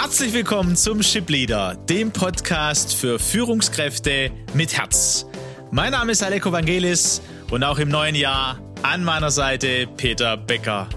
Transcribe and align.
Herzlich 0.00 0.32
willkommen 0.32 0.76
zum 0.76 1.02
Ship 1.02 1.28
Leader, 1.28 1.74
dem 1.74 2.12
Podcast 2.12 2.94
für 2.94 3.18
Führungskräfte 3.18 4.30
mit 4.54 4.78
Herz. 4.78 5.26
Mein 5.72 5.90
Name 5.90 6.12
ist 6.12 6.22
Aleko 6.22 6.52
Vangelis 6.52 7.20
und 7.50 7.64
auch 7.64 7.80
im 7.80 7.88
neuen 7.88 8.14
Jahr 8.14 8.60
an 8.84 9.02
meiner 9.02 9.32
Seite 9.32 9.88
Peter 9.96 10.36
Becker. 10.36 10.88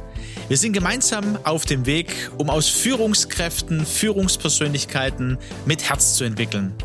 Wir 0.49 0.57
sind 0.57 0.73
gemeinsam 0.73 1.39
auf 1.45 1.65
dem 1.65 1.87
Weg, 1.87 2.13
um 2.37 2.51
aus 2.51 2.69
Führungskräften 2.69 3.87
Führungspersönlichkeiten 3.87 5.39
mit 5.65 5.89
Herz 5.89 6.15
zu 6.17 6.23
entwickeln 6.23 6.75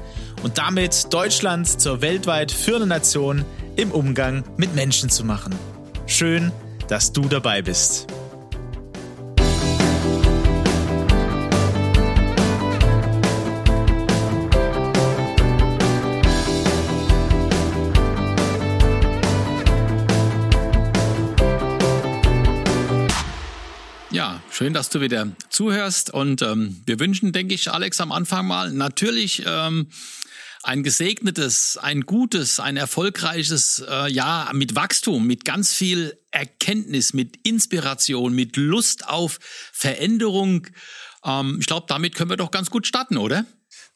und 0.42 0.56
damit 0.56 1.12
Deutschland 1.12 1.68
zur 1.68 2.00
weltweit 2.00 2.50
führenden 2.50 2.88
Nation 2.88 3.44
im 3.76 3.90
Umgang 3.90 4.42
mit 4.56 4.74
Menschen 4.74 5.10
zu 5.10 5.22
machen. 5.22 5.54
Schön, 6.06 6.50
dass 6.88 7.12
du 7.12 7.28
dabei 7.28 7.60
bist. 7.60 8.06
Schön, 24.56 24.72
dass 24.72 24.88
du 24.88 25.02
wieder 25.02 25.28
zuhörst. 25.50 26.08
Und 26.08 26.40
ähm, 26.40 26.80
wir 26.86 26.98
wünschen, 26.98 27.32
denke 27.32 27.52
ich, 27.52 27.70
Alex, 27.70 28.00
am 28.00 28.10
Anfang 28.10 28.46
mal 28.46 28.72
natürlich 28.72 29.42
ähm, 29.44 29.88
ein 30.62 30.82
gesegnetes, 30.82 31.76
ein 31.76 32.00
gutes, 32.00 32.58
ein 32.58 32.78
erfolgreiches 32.78 33.84
äh, 33.86 34.10
Jahr 34.10 34.54
mit 34.54 34.74
Wachstum, 34.74 35.26
mit 35.26 35.44
ganz 35.44 35.74
viel 35.74 36.18
Erkenntnis, 36.30 37.12
mit 37.12 37.36
Inspiration, 37.42 38.34
mit 38.34 38.56
Lust 38.56 39.06
auf 39.06 39.40
Veränderung. 39.72 40.66
Ähm, 41.22 41.58
ich 41.60 41.66
glaube, 41.66 41.84
damit 41.86 42.14
können 42.14 42.30
wir 42.30 42.38
doch 42.38 42.50
ganz 42.50 42.70
gut 42.70 42.86
starten, 42.86 43.18
oder? 43.18 43.44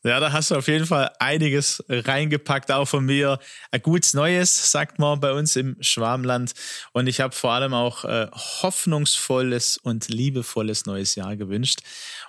Ja, 0.03 0.19
da 0.19 0.33
hast 0.33 0.51
du 0.51 0.55
auf 0.57 0.67
jeden 0.67 0.87
Fall 0.87 1.13
einiges 1.19 1.85
reingepackt, 1.89 2.73
auch 2.73 2.87
von 2.87 3.05
mir. 3.05 3.39
Ein 3.71 3.83
gutes 3.83 4.15
Neues, 4.15 4.71
sagt 4.71 4.99
man 4.99 5.21
bei 5.21 5.33
uns 5.33 5.57
im 5.57 5.77
Schwarmland. 5.81 6.53
Und 6.93 7.07
ich 7.07 7.21
habe 7.21 7.35
vor 7.35 7.53
allem 7.53 7.75
auch 7.75 8.05
äh, 8.05 8.29
hoffnungsvolles 8.33 9.77
und 9.77 10.09
liebevolles 10.09 10.87
neues 10.87 11.17
Jahr 11.17 11.37
gewünscht. 11.37 11.81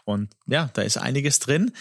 Und 0.03 0.33
ja, 0.47 0.69
da 0.73 0.81
ist 0.81 0.97
einiges 0.97 1.39
drin. 1.39 1.72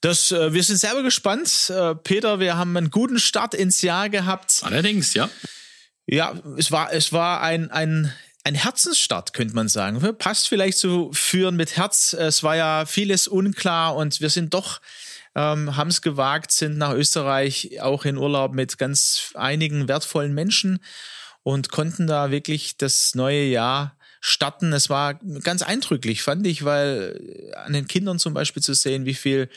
Das, 0.00 0.32
äh, 0.32 0.52
wir 0.52 0.64
sind 0.64 0.78
selber 0.78 1.04
gespannt. 1.04 1.70
Äh, 1.70 1.94
Peter, 1.94 2.40
wir 2.40 2.56
haben 2.56 2.76
einen 2.76 2.90
guten 2.90 3.20
Start 3.20 3.54
ins 3.54 3.80
Jahr 3.82 4.08
gehabt. 4.08 4.62
Allerdings, 4.64 5.14
ja. 5.14 5.30
Ja, 6.06 6.34
es 6.56 6.72
war, 6.72 6.92
es 6.92 7.12
war 7.12 7.42
ein, 7.42 7.70
ein, 7.70 8.12
ein 8.42 8.54
Herzensstart, 8.56 9.34
könnte 9.34 9.54
man 9.54 9.68
sagen. 9.68 10.00
Passt 10.16 10.48
vielleicht 10.48 10.78
zu 10.78 11.12
führen 11.12 11.54
mit 11.54 11.76
Herz. 11.76 12.12
Es 12.12 12.42
war 12.42 12.56
ja 12.56 12.86
vieles 12.86 13.28
unklar 13.28 13.94
und 13.94 14.20
wir 14.20 14.30
sind 14.30 14.54
doch 14.54 14.80
ähm, 15.38 15.76
haben 15.76 15.88
es 15.88 16.02
gewagt, 16.02 16.50
sind 16.50 16.78
nach 16.78 16.92
Österreich 16.92 17.80
auch 17.80 18.04
in 18.04 18.16
Urlaub 18.16 18.54
mit 18.54 18.76
ganz 18.76 19.30
einigen 19.34 19.86
wertvollen 19.86 20.34
Menschen 20.34 20.80
und 21.44 21.70
konnten 21.70 22.08
da 22.08 22.32
wirklich 22.32 22.76
das 22.76 23.14
neue 23.14 23.44
Jahr 23.44 23.96
starten. 24.20 24.72
Es 24.72 24.90
war 24.90 25.14
ganz 25.14 25.62
eindrücklich, 25.62 26.22
fand 26.22 26.44
ich, 26.44 26.64
weil 26.64 27.52
an 27.54 27.72
den 27.72 27.86
Kindern 27.86 28.18
zum 28.18 28.34
Beispiel 28.34 28.64
zu 28.64 28.74
sehen, 28.74 29.04
wie 29.04 29.14
viel 29.14 29.48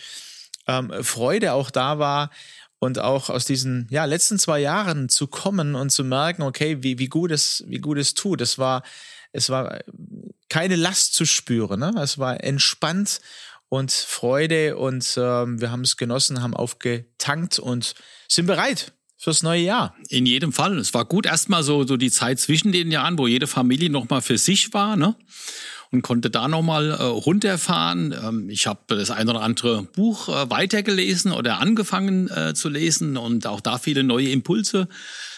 ähm, 0.68 0.94
Freude 1.04 1.54
auch 1.54 1.72
da 1.72 1.98
war 1.98 2.30
und 2.78 3.00
auch 3.00 3.32
aus 3.32 3.46
diesen 3.46 3.88
ja, 3.90 4.06
letzten 4.06 4.38
zwei 4.38 4.59
Jahren 4.59 5.09
zu 5.09 5.26
kommen 5.26 5.74
und 5.74 5.90
zu 5.90 6.04
merken, 6.04 6.44
okay, 6.44 6.84
wie, 6.84 7.00
wie 7.00 7.08
gut 7.08 7.32
es, 7.32 7.64
wie 7.66 7.80
gut 7.80 7.98
es 7.98 8.14
tut. 8.14 8.42
Es 8.42 8.59
war, 8.59 8.84
es 9.32 9.50
war 9.50 9.80
keine 10.48 10.76
Last 10.76 11.16
zu 11.16 11.26
spüren. 11.26 11.80
Ne? 11.80 11.92
Es 12.00 12.20
war 12.20 12.44
entspannt 12.44 13.20
und 13.72 13.94
Freude 13.94 14.76
und 14.76 15.18
ähm, 15.18 15.62
wir 15.62 15.72
haben 15.72 15.84
es 15.84 15.96
genossen, 15.96 16.42
haben 16.42 16.54
aufgetankt 16.54 17.58
und 17.58 17.96
sind 18.28 18.46
bereit 18.46 18.92
fürs 19.18 19.44
neue 19.44 19.62
Jahr. 19.62 19.96
In 20.10 20.26
jedem 20.26 20.52
Fall. 20.52 20.78
Es 20.78 20.94
war 20.94 21.06
gut 21.06 21.26
erstmal 21.26 21.64
so, 21.64 21.88
so 21.88 21.96
die 21.96 22.12
Zeit 22.12 22.42
zwischen 22.42 22.74
den 22.74 22.92
Jahren, 22.92 23.18
wo 23.18 23.28
jede 23.28 23.48
Familie 23.48 23.90
nochmal 23.90 24.22
für 24.22 24.38
sich 24.38 24.74
war, 24.74 24.98
ne? 24.98 25.16
Und 25.90 26.02
konnte 26.02 26.30
da 26.30 26.50
nochmal 26.50 26.92
äh, 26.92 27.02
runterfahren. 27.02 28.14
Ähm, 28.14 28.50
ich 28.50 28.68
habe 28.68 28.81
das 28.88 29.10
ein 29.10 29.30
oder 29.30 29.42
andere 29.42 29.84
Buch 29.84 30.28
äh, 30.28 30.50
weitergelesen 30.50 31.31
oder 31.31 31.60
angefangen 31.62 32.30
äh, 32.30 32.54
zu 32.54 32.68
lesen 32.68 33.16
und 33.16 33.48
auch 33.48 33.62
da 33.62 33.78
viele 33.78 34.04
neue 34.04 34.31
Impulse 34.31 34.90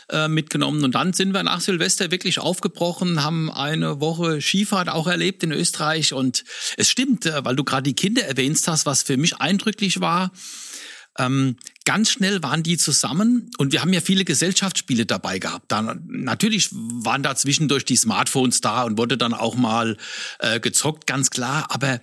äh, 0.09 0.27
mitgenommen. 0.27 0.83
Und 0.83 0.95
dann 0.95 1.13
sind 1.13 1.33
wir 1.33 1.43
nach 1.43 1.61
Silvester 1.61 2.11
wirklich 2.11 2.39
aufgebrochen, 2.39 3.23
haben 3.23 3.51
eine 3.51 3.99
Woche 3.99 4.41
Skifahrt 4.41 4.89
auch 4.89 5.07
erlebt 5.07 5.43
in 5.43 5.51
Österreich. 5.51 6.13
Und 6.13 6.43
es 6.77 6.89
stimmt, 6.89 7.25
äh, 7.25 7.43
weil 7.45 7.55
du 7.55 7.63
gerade 7.63 7.83
die 7.83 7.95
Kinder 7.95 8.23
erwähnst 8.23 8.67
hast, 8.67 8.85
was 8.85 9.03
für 9.03 9.17
mich 9.17 9.37
eindrücklich 9.37 9.99
war. 9.99 10.31
Ähm, 11.19 11.57
ganz 11.85 12.09
schnell 12.09 12.41
waren 12.41 12.63
die 12.63 12.77
zusammen 12.77 13.51
und 13.59 13.71
wir 13.71 13.81
haben 13.81 13.93
ja 13.93 14.01
viele 14.01 14.25
Gesellschaftsspiele 14.25 15.05
dabei 15.05 15.37
gehabt. 15.37 15.71
Dann, 15.71 16.03
natürlich 16.07 16.69
waren 16.71 17.21
da 17.21 17.35
zwischendurch 17.35 17.85
die 17.85 17.95
Smartphones 17.95 18.61
da 18.61 18.83
und 18.83 18.97
wurde 18.97 19.17
dann 19.17 19.35
auch 19.35 19.55
mal 19.55 19.97
äh, 20.39 20.59
gezockt, 20.59 21.05
ganz 21.05 21.29
klar. 21.29 21.67
Aber 21.69 21.99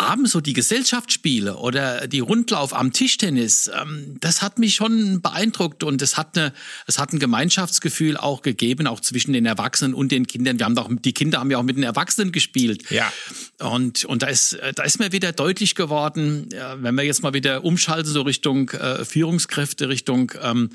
abends 0.00 0.32
so 0.32 0.40
die 0.40 0.54
Gesellschaftsspiele 0.54 1.56
oder 1.56 2.08
die 2.08 2.20
Rundlauf 2.20 2.74
am 2.74 2.92
Tischtennis, 2.92 3.70
ähm, 3.80 4.16
das 4.20 4.42
hat 4.42 4.58
mich 4.58 4.74
schon 4.74 5.20
beeindruckt 5.20 5.84
und 5.84 6.00
es 6.02 6.16
hat 6.16 6.36
eine, 6.36 6.52
es 6.86 6.98
hat 6.98 7.12
ein 7.12 7.18
Gemeinschaftsgefühl 7.18 8.16
auch 8.16 8.42
gegeben, 8.42 8.86
auch 8.86 9.00
zwischen 9.00 9.32
den 9.32 9.46
Erwachsenen 9.46 9.94
und 9.94 10.10
den 10.10 10.26
Kindern. 10.26 10.58
Wir 10.58 10.64
haben 10.64 10.74
doch, 10.74 10.88
die 10.90 11.12
Kinder 11.12 11.38
haben 11.40 11.50
ja 11.50 11.58
auch 11.58 11.62
mit 11.62 11.76
den 11.76 11.84
Erwachsenen 11.84 12.32
gespielt. 12.32 12.90
Ja. 12.90 13.12
Und, 13.58 14.04
und 14.06 14.22
da 14.22 14.28
ist, 14.28 14.58
da 14.74 14.82
ist 14.82 14.98
mir 14.98 15.12
wieder 15.12 15.32
deutlich 15.32 15.74
geworden, 15.74 16.48
wenn 16.76 16.94
wir 16.94 17.04
jetzt 17.04 17.22
mal 17.22 17.34
wieder 17.34 17.62
umschalten, 17.62 18.10
so 18.10 18.22
Richtung 18.22 18.70
äh, 18.70 19.04
Führungskräfte, 19.04 19.88
Richtung 19.88 20.32
ähm, 20.40 20.70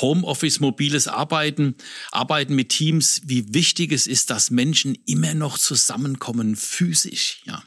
Homeoffice, 0.00 0.60
mobiles 0.60 1.08
Arbeiten, 1.08 1.74
Arbeiten 2.12 2.54
mit 2.54 2.68
Teams, 2.68 3.22
wie 3.24 3.52
wichtig 3.52 3.92
es 3.92 4.06
ist, 4.06 4.30
dass 4.30 4.50
Menschen 4.50 4.96
immer 5.06 5.34
noch 5.34 5.58
zusammenkommen, 5.58 6.54
physisch, 6.54 7.42
ja. 7.44 7.62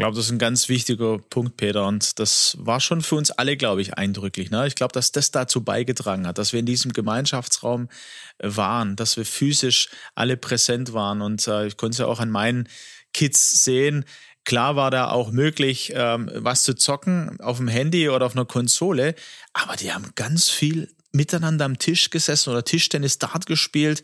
Ich 0.00 0.02
glaube, 0.02 0.16
das 0.16 0.24
ist 0.24 0.32
ein 0.32 0.38
ganz 0.38 0.70
wichtiger 0.70 1.18
Punkt, 1.18 1.58
Peter. 1.58 1.86
Und 1.86 2.18
das 2.18 2.56
war 2.58 2.80
schon 2.80 3.02
für 3.02 3.16
uns 3.16 3.30
alle, 3.30 3.58
glaube 3.58 3.82
ich, 3.82 3.98
eindrücklich. 3.98 4.50
Ne? 4.50 4.66
Ich 4.66 4.74
glaube, 4.74 4.94
dass 4.94 5.12
das 5.12 5.30
dazu 5.30 5.62
beigetragen 5.62 6.26
hat, 6.26 6.38
dass 6.38 6.54
wir 6.54 6.60
in 6.60 6.64
diesem 6.64 6.94
Gemeinschaftsraum 6.94 7.90
äh, 8.38 8.48
waren, 8.48 8.96
dass 8.96 9.18
wir 9.18 9.26
physisch 9.26 9.90
alle 10.14 10.38
präsent 10.38 10.94
waren. 10.94 11.20
Und 11.20 11.46
äh, 11.46 11.66
ich 11.66 11.76
konnte 11.76 11.96
es 11.96 11.98
ja 11.98 12.06
auch 12.06 12.18
an 12.18 12.30
meinen 12.30 12.66
Kids 13.12 13.62
sehen. 13.62 14.06
Klar 14.46 14.74
war 14.74 14.90
da 14.90 15.10
auch 15.10 15.32
möglich, 15.32 15.92
ähm, 15.94 16.30
was 16.34 16.62
zu 16.62 16.72
zocken 16.72 17.38
auf 17.40 17.58
dem 17.58 17.68
Handy 17.68 18.08
oder 18.08 18.24
auf 18.24 18.34
einer 18.34 18.46
Konsole, 18.46 19.14
aber 19.52 19.76
die 19.76 19.92
haben 19.92 20.12
ganz 20.14 20.48
viel 20.48 20.88
miteinander 21.12 21.64
am 21.64 21.78
Tisch 21.78 22.10
gesessen 22.10 22.50
oder 22.50 22.64
Tischtennis 22.64 23.18
Dart 23.18 23.46
gespielt. 23.46 24.02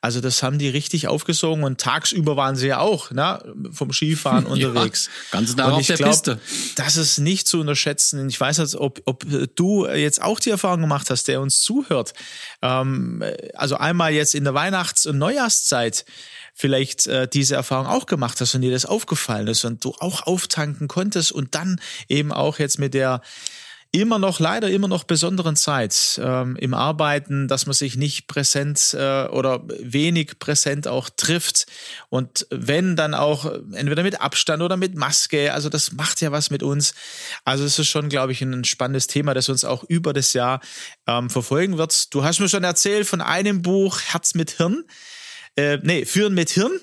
Also 0.00 0.20
das 0.20 0.42
haben 0.42 0.58
die 0.58 0.68
richtig 0.68 1.06
aufgesogen 1.06 1.62
und 1.62 1.80
tagsüber 1.80 2.36
waren 2.36 2.56
sie 2.56 2.68
ja 2.68 2.80
auch 2.80 3.10
ne, 3.10 3.40
vom 3.70 3.92
Skifahren 3.92 4.46
unterwegs. 4.46 5.06
Ja, 5.06 5.38
ganz 5.38 5.56
nah 5.56 5.70
auf 5.70 5.86
der 5.86 5.96
glaub, 5.96 6.10
Piste. 6.10 6.40
Das 6.74 6.96
ist 6.96 7.18
nicht 7.18 7.46
zu 7.46 7.60
unterschätzen. 7.60 8.28
Ich 8.28 8.40
weiß 8.40 8.58
nicht, 8.58 8.74
ob, 8.74 9.00
ob 9.04 9.24
du 9.54 9.86
jetzt 9.86 10.20
auch 10.22 10.40
die 10.40 10.50
Erfahrung 10.50 10.80
gemacht 10.80 11.10
hast, 11.10 11.28
der 11.28 11.40
uns 11.40 11.60
zuhört. 11.60 12.12
Ähm, 12.62 13.22
also 13.54 13.76
einmal 13.76 14.12
jetzt 14.12 14.34
in 14.34 14.44
der 14.44 14.54
Weihnachts- 14.54 15.06
und 15.06 15.18
Neujahrszeit 15.18 16.04
vielleicht 16.54 17.06
äh, 17.06 17.28
diese 17.28 17.54
Erfahrung 17.54 17.86
auch 17.86 18.06
gemacht 18.06 18.40
hast 18.40 18.56
und 18.56 18.62
dir 18.62 18.72
das 18.72 18.84
aufgefallen 18.84 19.46
ist 19.46 19.64
und 19.64 19.84
du 19.84 19.94
auch 20.00 20.26
auftanken 20.26 20.88
konntest 20.88 21.30
und 21.30 21.54
dann 21.54 21.80
eben 22.08 22.32
auch 22.32 22.58
jetzt 22.58 22.80
mit 22.80 22.94
der 22.94 23.22
immer 23.90 24.18
noch, 24.18 24.38
leider 24.38 24.70
immer 24.70 24.88
noch 24.88 25.04
besonderen 25.04 25.56
Zeit 25.56 26.20
ähm, 26.22 26.56
im 26.56 26.74
Arbeiten, 26.74 27.48
dass 27.48 27.64
man 27.64 27.72
sich 27.72 27.96
nicht 27.96 28.26
präsent 28.26 28.94
äh, 28.94 29.24
oder 29.26 29.62
wenig 29.66 30.38
präsent 30.38 30.86
auch 30.86 31.08
trifft. 31.08 31.66
Und 32.10 32.46
wenn, 32.50 32.96
dann 32.96 33.14
auch 33.14 33.46
entweder 33.72 34.02
mit 34.02 34.20
Abstand 34.20 34.62
oder 34.62 34.76
mit 34.76 34.94
Maske. 34.94 35.54
Also 35.54 35.70
das 35.70 35.92
macht 35.92 36.20
ja 36.20 36.32
was 36.32 36.50
mit 36.50 36.62
uns. 36.62 36.94
Also 37.44 37.64
es 37.64 37.78
ist 37.78 37.88
schon, 37.88 38.10
glaube 38.10 38.32
ich, 38.32 38.42
ein 38.42 38.64
spannendes 38.64 39.06
Thema, 39.06 39.32
das 39.32 39.48
uns 39.48 39.64
auch 39.64 39.84
über 39.84 40.12
das 40.12 40.34
Jahr 40.34 40.60
ähm, 41.06 41.30
verfolgen 41.30 41.78
wird. 41.78 42.12
Du 42.12 42.24
hast 42.24 42.40
mir 42.40 42.48
schon 42.48 42.64
erzählt 42.64 43.06
von 43.06 43.22
einem 43.22 43.62
Buch, 43.62 44.00
Herz 44.02 44.34
mit 44.34 44.50
Hirn. 44.50 44.84
Äh, 45.56 45.78
nee, 45.82 46.04
Führen 46.04 46.34
mit 46.34 46.50
Hirn 46.50 46.78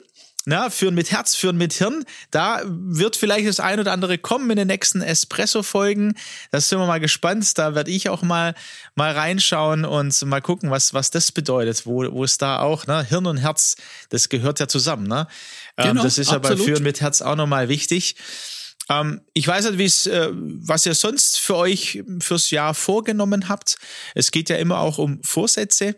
na, 0.45 0.69
führen 0.69 0.95
mit 0.95 1.12
Herz, 1.12 1.36
führen 1.36 1.57
mit 1.57 1.74
Hirn. 1.74 2.06
Da 2.31 2.62
wird 2.65 3.15
vielleicht 3.15 3.47
das 3.47 3.59
ein 3.59 3.80
oder 3.80 3.92
andere 3.92 4.18
kommen 4.18 4.50
in 4.51 4.57
den 4.57 4.68
nächsten 4.68 5.01
Espresso-Folgen. 5.01 6.15
Da 6.51 6.62
sind 6.62 6.80
wir 6.80 6.86
mal 6.86 7.00
gespannt. 7.00 7.57
Da 7.57 7.75
werde 7.75 7.92
ich 7.92 8.09
auch 8.09 8.21
mal, 8.21 8.53
mal 8.95 9.12
reinschauen 9.12 9.86
und 9.86 10.21
mal 10.25 10.42
gucken, 10.42 10.71
was, 10.71 10.94
was 10.94 11.09
das 11.09 11.31
bedeutet, 11.31 11.86
wo, 11.86 12.03
wo 12.12 12.24
es 12.24 12.38
da 12.38 12.59
auch, 12.59 12.86
ne, 12.88 13.03
Hirn 13.03 13.25
und 13.25 13.38
Herz, 13.38 13.75
das 14.09 14.30
gehört 14.30 14.59
ja 14.59 14.68
zusammen, 14.68 15.07
ne? 15.07 15.27
Ähm, 15.77 15.89
genau, 15.89 16.03
das 16.03 16.18
ist 16.18 16.31
ja 16.31 16.38
bei 16.38 16.56
Führen 16.56 16.83
mit 16.83 17.01
Herz 17.01 17.21
auch 17.21 17.36
nochmal 17.36 17.68
wichtig. 17.68 18.15
Ähm, 18.89 19.21
ich 19.33 19.48
weiß 19.48 19.65
nicht, 19.65 19.77
wie 19.80 19.86
es, 19.86 20.06
äh, 20.06 20.30
was 20.31 20.86
ihr 20.86 20.94
sonst 20.94 21.39
für 21.39 21.56
euch 21.56 22.03
fürs 22.19 22.51
Jahr 22.51 22.74
vorgenommen 22.74 23.50
habt. 23.50 23.77
Es 24.13 24.31
geht 24.31 24.50
ja 24.50 24.57
immer 24.57 24.80
auch 24.80 24.98
um 24.98 25.21
Vorsätze. 25.24 25.95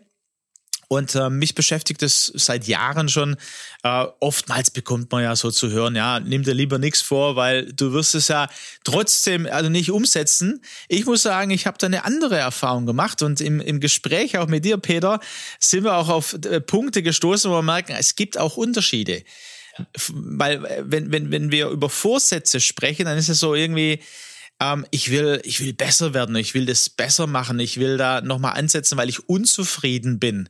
Und 0.88 1.14
äh, 1.14 1.28
mich 1.28 1.54
beschäftigt 1.54 2.02
es 2.02 2.32
seit 2.34 2.66
Jahren 2.66 3.10
schon. 3.10 3.36
Äh, 3.82 4.06
oftmals 4.20 4.70
bekommt 4.70 5.12
man 5.12 5.22
ja 5.22 5.36
so 5.36 5.50
zu 5.50 5.70
hören, 5.70 5.94
ja, 5.94 6.18
nimm 6.18 6.44
dir 6.44 6.54
lieber 6.54 6.78
nichts 6.78 7.02
vor, 7.02 7.36
weil 7.36 7.70
du 7.74 7.92
wirst 7.92 8.14
es 8.14 8.28
ja 8.28 8.48
trotzdem 8.84 9.46
also 9.46 9.68
nicht 9.68 9.90
umsetzen. 9.90 10.62
Ich 10.88 11.04
muss 11.04 11.22
sagen, 11.22 11.50
ich 11.50 11.66
habe 11.66 11.76
da 11.78 11.86
eine 11.86 12.06
andere 12.06 12.38
Erfahrung 12.38 12.86
gemacht 12.86 13.20
und 13.20 13.42
im, 13.42 13.60
im 13.60 13.80
Gespräch 13.80 14.38
auch 14.38 14.48
mit 14.48 14.64
dir, 14.64 14.78
Peter, 14.78 15.20
sind 15.60 15.84
wir 15.84 15.94
auch 15.94 16.08
auf 16.08 16.32
äh, 16.32 16.60
Punkte 16.60 17.02
gestoßen, 17.02 17.50
wo 17.50 17.56
wir 17.56 17.62
merken, 17.62 17.94
es 17.98 18.16
gibt 18.16 18.38
auch 18.38 18.56
Unterschiede. 18.56 19.24
Weil 20.08 20.64
äh, 20.64 20.84
wenn, 20.86 21.12
wenn, 21.12 21.30
wenn 21.30 21.50
wir 21.50 21.68
über 21.68 21.90
Vorsätze 21.90 22.60
sprechen, 22.60 23.04
dann 23.04 23.18
ist 23.18 23.28
es 23.28 23.40
so 23.40 23.54
irgendwie, 23.54 24.00
ähm, 24.58 24.86
ich 24.90 25.10
will, 25.10 25.40
ich 25.44 25.60
will 25.60 25.74
besser 25.74 26.14
werden, 26.14 26.34
ich 26.36 26.54
will 26.54 26.66
das 26.66 26.88
besser 26.88 27.26
machen, 27.26 27.60
ich 27.60 27.78
will 27.78 27.98
da 27.98 28.22
nochmal 28.22 28.54
ansetzen, 28.54 28.96
weil 28.96 29.10
ich 29.10 29.28
unzufrieden 29.28 30.18
bin. 30.18 30.48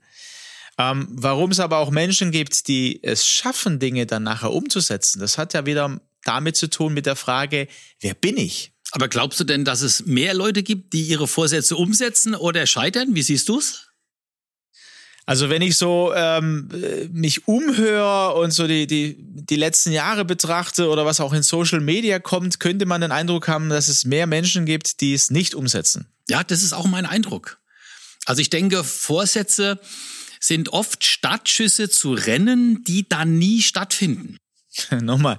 Ähm, 0.79 1.09
warum 1.11 1.51
es 1.51 1.61
aber 1.61 1.79
auch 1.79 1.91
Menschen 1.91 2.31
gibt, 2.31 2.69
die 2.69 3.03
es 3.03 3.27
schaffen, 3.27 3.81
Dinge 3.81 4.07
dann 4.07 4.23
nachher 4.23 4.53
umzusetzen, 4.53 5.19
das 5.19 5.37
hat 5.37 5.53
ja 5.53 5.67
wieder 5.67 6.01
damit 6.25 6.57
zu 6.57 6.71
tun 6.71 6.95
mit 6.95 7.07
der 7.07 7.17
Frage, 7.17 7.69
wer 8.01 8.15
bin 8.15 8.37
ich? 8.37 8.73
Aber 8.93 9.09
glaubst 9.09 9.39
du 9.41 9.45
denn, 9.45 9.65
dass 9.65 9.83
es 9.83 10.07
mehr 10.07 10.35
Leute 10.35 10.63
gibt, 10.63 10.93
die 10.93 11.03
ihre 11.03 11.27
Vorsätze 11.29 11.77
umsetzen 11.77 12.35
oder 12.35 12.67
scheitern? 12.67 13.15
Wie 13.15 13.23
siehst 13.23 13.49
du's? 13.49 13.89
Also 15.27 15.51
wenn 15.51 15.61
ich 15.61 15.77
so 15.77 16.15
ähm, 16.15 16.71
mich 17.13 17.47
umhöre 17.47 18.35
und 18.37 18.51
so 18.51 18.67
die, 18.67 18.87
die, 18.87 19.17
die 19.19 19.57
letzten 19.57 19.93
Jahre 19.93 20.25
betrachte 20.25 20.89
oder 20.89 21.05
was 21.05 21.21
auch 21.21 21.35
in 21.35 21.43
Social 21.43 21.81
Media 21.81 22.19
kommt, 22.19 22.61
könnte 22.61 22.87
man 22.87 23.03
den 23.03 23.13
Eindruck 23.13 23.47
haben, 23.47 23.69
dass 23.69 23.89
es 23.89 24.07
mehr 24.07 24.27
Menschen 24.27 24.65
gibt, 24.65 25.03
die 25.03 25.13
es 25.13 25.31
nicht 25.31 25.55
umsetzen. 25.55 26.07
Ja, 26.31 26.43
das 26.45 26.63
ist 26.63 26.73
auch 26.73 26.87
mein 26.87 27.05
Eindruck. 27.05 27.59
Also 28.25 28.41
ich 28.41 28.49
denke, 28.49 28.85
Vorsätze 28.85 29.79
sind 30.41 30.71
oft 30.71 31.05
Startschüsse 31.05 31.89
zu 31.89 32.13
Rennen, 32.13 32.85
die 32.85 33.09
dann 33.09 33.39
nie 33.39 33.63
stattfinden. 33.63 34.39
Nochmal. 35.01 35.39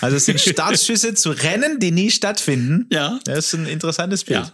Also 0.00 0.16
es 0.16 0.26
sind 0.26 0.40
Startschüsse 0.40 1.14
zu 1.14 1.30
Rennen, 1.30 1.78
die 1.78 1.90
nie 1.90 2.10
stattfinden. 2.10 2.86
Ja. 2.90 3.18
Das 3.24 3.46
ist 3.46 3.54
ein 3.54 3.66
interessantes 3.66 4.24
Bild. 4.24 4.46
Ja. 4.46 4.52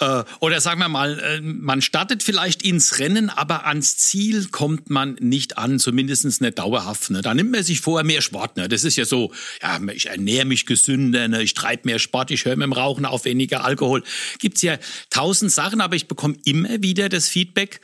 Äh, 0.00 0.24
oder 0.40 0.60
sagen 0.60 0.80
wir 0.80 0.88
mal, 0.88 1.20
äh, 1.20 1.40
man 1.40 1.80
startet 1.80 2.24
vielleicht 2.24 2.62
ins 2.62 2.98
Rennen, 2.98 3.30
aber 3.30 3.66
ans 3.66 3.96
Ziel 3.96 4.46
kommt 4.46 4.90
man 4.90 5.14
nicht 5.20 5.56
an, 5.56 5.78
zumindest 5.78 6.40
nicht 6.40 6.58
dauerhaft. 6.58 7.10
Ne? 7.10 7.22
Da 7.22 7.32
nimmt 7.32 7.52
man 7.52 7.62
sich 7.62 7.80
vorher 7.80 8.04
mehr 8.04 8.20
Sport. 8.20 8.56
Ne? 8.56 8.68
Das 8.68 8.82
ist 8.82 8.96
ja 8.96 9.04
so, 9.04 9.32
ja, 9.62 9.80
ich 9.92 10.06
ernähre 10.06 10.46
mich 10.46 10.66
gesünder, 10.66 11.28
ne? 11.28 11.42
ich 11.42 11.54
treibe 11.54 11.82
mehr 11.84 12.00
Sport, 12.00 12.32
ich 12.32 12.44
höre 12.44 12.56
mit 12.56 12.64
dem 12.64 12.72
Rauchen 12.72 13.04
auf, 13.04 13.24
weniger 13.24 13.64
Alkohol. 13.64 14.02
Gibt's 14.40 14.62
ja 14.62 14.78
tausend 15.10 15.52
Sachen, 15.52 15.80
aber 15.80 15.94
ich 15.94 16.08
bekomme 16.08 16.36
immer 16.44 16.82
wieder 16.82 17.08
das 17.08 17.28
Feedback, 17.28 17.80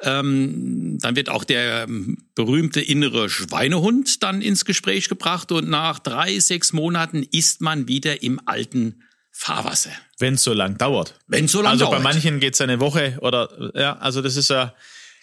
ähm, 0.00 0.98
dann 1.00 1.14
wird 1.14 1.28
auch 1.28 1.44
der 1.44 1.84
ähm, 1.84 2.18
berühmte 2.34 2.80
innere 2.80 3.30
Schweinehund 3.30 4.22
dann 4.24 4.42
ins 4.42 4.64
Gespräch 4.64 5.08
gebracht 5.08 5.52
und 5.52 5.68
nach 5.68 6.00
drei, 6.00 6.38
sechs 6.40 6.72
Monaten 6.72 7.22
ist 7.22 7.60
man 7.60 7.86
wieder 7.86 8.22
im 8.22 8.40
alten 8.44 9.04
Fahrwasser. 9.36 9.90
Wenn 10.18 10.34
es 10.34 10.44
so 10.44 10.52
lang 10.52 10.78
dauert. 10.78 11.18
Wenn 11.26 11.48
so 11.48 11.60
lang 11.60 11.72
also 11.72 11.86
dauert. 11.86 11.94
Also 11.96 12.04
bei 12.04 12.12
manchen 12.12 12.40
geht 12.40 12.54
es 12.54 12.60
eine 12.60 12.78
Woche 12.80 13.18
oder 13.20 13.72
ja, 13.74 13.96
also 13.98 14.22
das 14.22 14.36
ist 14.36 14.48
ja 14.48 14.74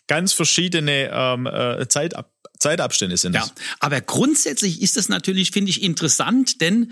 ganz 0.08 0.34
verschiedene 0.34 1.10
ähm, 1.12 1.48
äh, 1.48 1.88
Zeitab 1.88 2.30
Zeitabstände 2.60 3.18
sind 3.18 3.34
das. 3.34 3.48
Ja, 3.48 3.54
aber 3.80 4.02
grundsätzlich 4.02 4.84
ist 4.84 4.96
das 4.96 5.10
natürlich, 5.10 5.50
finde 5.50 5.72
ich, 5.72 5.82
interessant, 5.82 6.62
denn 6.62 6.92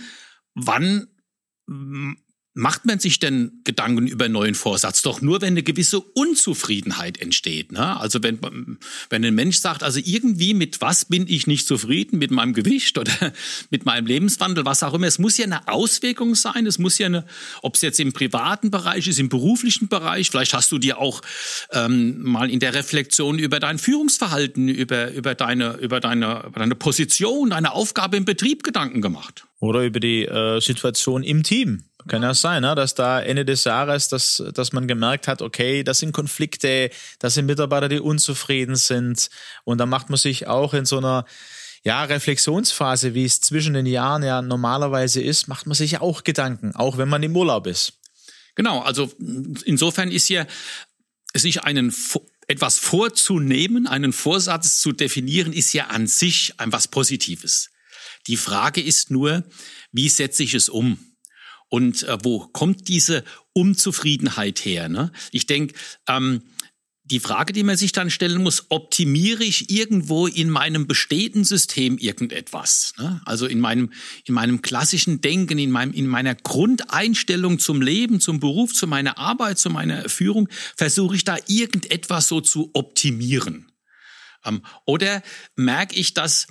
wann 0.56 1.08
macht 2.60 2.86
man 2.86 3.00
sich 3.00 3.20
denn 3.20 3.62
Gedanken 3.64 4.06
über 4.06 4.26
einen 4.26 4.34
neuen 4.34 4.54
Vorsatz? 4.54 5.02
Doch 5.02 5.22
nur, 5.22 5.42
wenn 5.42 5.54
eine 5.54 5.64
gewisse 5.64 6.02
Unzufriedenheit 6.02 7.18
entsteht. 7.20 7.72
Ne? 7.72 7.98
Also 7.98 8.22
wenn, 8.22 8.78
wenn 9.10 9.26
ein 9.26 9.34
Mensch 9.34 9.58
sagt, 9.58 9.82
also 9.82 10.00
irgendwie 10.04 10.54
mit 10.54 10.82
was 10.82 11.06
bin 11.06 11.26
ich 11.28 11.48
nicht 11.48 11.66
zufrieden, 11.66 12.20
mit 12.20 12.32
meinem 12.32 12.54
Gewicht 12.54 12.98
oder 12.98 13.12
mit 13.70 13.86
meinem 13.86 14.06
Lebenswandel, 14.06 14.66
was 14.66 14.84
auch 14.84 14.94
immer. 14.94 15.08
Es 15.08 15.20
muss 15.20 15.38
ja 15.38 15.46
eine 15.46 15.70
Auswirkung 15.70 16.36
sein. 16.36 16.68
Es 16.68 16.80
muss 16.80 16.98
ja 16.98 17.06
eine, 17.06 17.26
ob 17.62 17.76
es 17.76 17.82
jetzt 17.82 18.00
im 18.00 18.12
privaten 18.12 18.72
Bereich 18.72 19.08
ist, 19.08 19.20
im 19.20 19.30
beruflichen 19.30 19.88
Bereich. 19.88 20.30
Vielleicht 20.30 20.54
hast 20.54 20.72
du 20.72 20.80
dir 20.80 21.00
auch 21.00 21.22
ähm, 21.72 22.22
mal 22.22 22.50
in 22.50 22.60
der 22.60 22.74
Reflexion 22.74 23.40
über 23.40 23.62
dein 23.62 23.80
Führungsverhalten, 23.80 24.68
über, 24.68 25.12
über, 25.12 25.34
deine, 25.34 25.78
über, 25.78 26.02
deine, 26.02 26.44
über 26.48 26.60
deine 26.60 26.76
Position, 26.76 27.52
deine 27.52 27.72
Aufgabe 27.72 28.18
im 28.18 28.26
Betrieb 28.26 28.64
Gedanken 28.64 29.02
gemacht. 29.02 29.46
Oder 29.60 29.82
über 29.82 30.00
die 30.00 30.26
äh, 30.26 30.62
Situation 30.62 31.24
im 31.24 31.44
Team. 31.44 31.84
Kann 32.08 32.24
ja 32.24 32.34
sein, 32.34 32.62
ne? 32.62 32.76
dass 32.76 32.96
da 32.96 33.22
Ende 33.22 33.44
des 33.44 33.66
Jahres, 33.66 34.08
dass, 34.08 34.42
dass 34.54 34.72
man 34.72 34.88
gemerkt 34.88 35.28
hat, 35.28 35.42
okay, 35.42 35.84
das 35.84 36.00
sind 36.00 36.14
Konflikte, 36.14 36.92
das 37.20 37.34
sind 37.34 37.46
Mitarbeiter, 37.46 37.90
die 37.90 38.00
unzufrieden 38.00 38.76
sind. 38.76 39.30
Und 39.66 39.80
da 39.80 39.86
macht 39.86 40.10
man 40.10 40.18
sich 40.18 40.48
auch 40.48 40.74
in 40.74 40.86
so 40.86 40.98
einer 40.98 41.26
ja, 41.84 42.04
Reflexionsphase, 42.04 43.14
wie 43.14 43.26
es 43.26 43.42
zwischen 43.42 43.74
den 43.74 43.86
Jahren 43.86 44.24
ja 44.24 44.42
normalerweise 44.42 45.22
ist, 45.22 45.48
macht 45.48 45.66
man 45.66 45.76
sich 45.76 46.00
auch 46.00 46.24
Gedanken, 46.24 46.76
auch 46.76 46.98
wenn 46.98 47.10
man 47.10 47.24
im 47.24 47.36
Urlaub 47.36 47.68
ist. 47.68 48.00
Genau, 48.56 48.80
also 48.82 49.12
insofern 49.66 50.12
ist 50.12 50.30
ja 50.30 50.46
sich 51.34 51.64
einen 51.64 51.94
etwas 52.48 52.78
vorzunehmen, 52.78 53.88
einen 53.88 54.12
Vorsatz 54.12 54.80
zu 54.82 54.92
definieren, 54.92 55.54
ist 55.54 55.74
ja 55.74 55.88
an 55.88 56.08
sich 56.08 56.54
ein 56.58 56.72
was 56.72 56.88
Positives. 56.88 57.70
Die 58.30 58.38
Frage 58.38 58.80
ist 58.80 59.10
nur, 59.10 59.44
wie 59.92 60.08
setze 60.08 60.44
ich 60.44 60.54
es 60.54 60.70
um? 60.70 61.00
Und 61.68 62.04
äh, 62.04 62.18
wo 62.24 62.48
kommt 62.48 62.88
diese 62.88 63.24
Unzufriedenheit 63.54 64.64
her? 64.66 64.88
Ne? 64.88 65.12
Ich 65.32 65.48
denke, 65.48 65.74
ähm, 66.08 66.44
die 67.06 67.20
Frage, 67.20 67.54
die 67.54 67.64
man 67.64 67.76
sich 67.76 67.92
dann 67.92 68.12
stellen 68.12 68.44
muss, 68.44 68.68
optimiere 68.70 69.44
ich 69.44 69.72
irgendwo 69.72 70.28
in 70.28 70.52
meinem 70.52 70.86
bestehenden 70.86 71.44
System 71.44 71.98
irgendetwas? 71.98 72.94
Ne? 73.00 73.20
Also 73.26 73.48
in 73.48 73.60
meinem, 73.60 73.92
in 74.26 74.36
meinem 74.36 74.62
klassischen 74.62 75.22
Denken, 75.22 75.58
in, 75.58 75.72
meinem, 75.72 75.94
in 75.94 76.06
meiner 76.06 76.36
Grundeinstellung 76.36 77.58
zum 77.58 77.82
Leben, 77.82 78.20
zum 78.20 78.40
Beruf, 78.40 78.74
zu 78.74 78.86
meiner 78.86 79.18
Arbeit, 79.18 79.58
zu 79.58 79.72
meiner 79.72 80.08
Führung, 80.08 80.50
versuche 80.78 81.16
ich 81.16 81.24
da 81.24 81.38
irgendetwas 81.48 82.28
so 82.28 82.42
zu 82.42 82.70
optimieren? 82.74 83.72
Ähm, 84.46 84.62
oder 84.86 85.24
merke 85.56 85.96
ich, 85.96 86.14
dass 86.14 86.46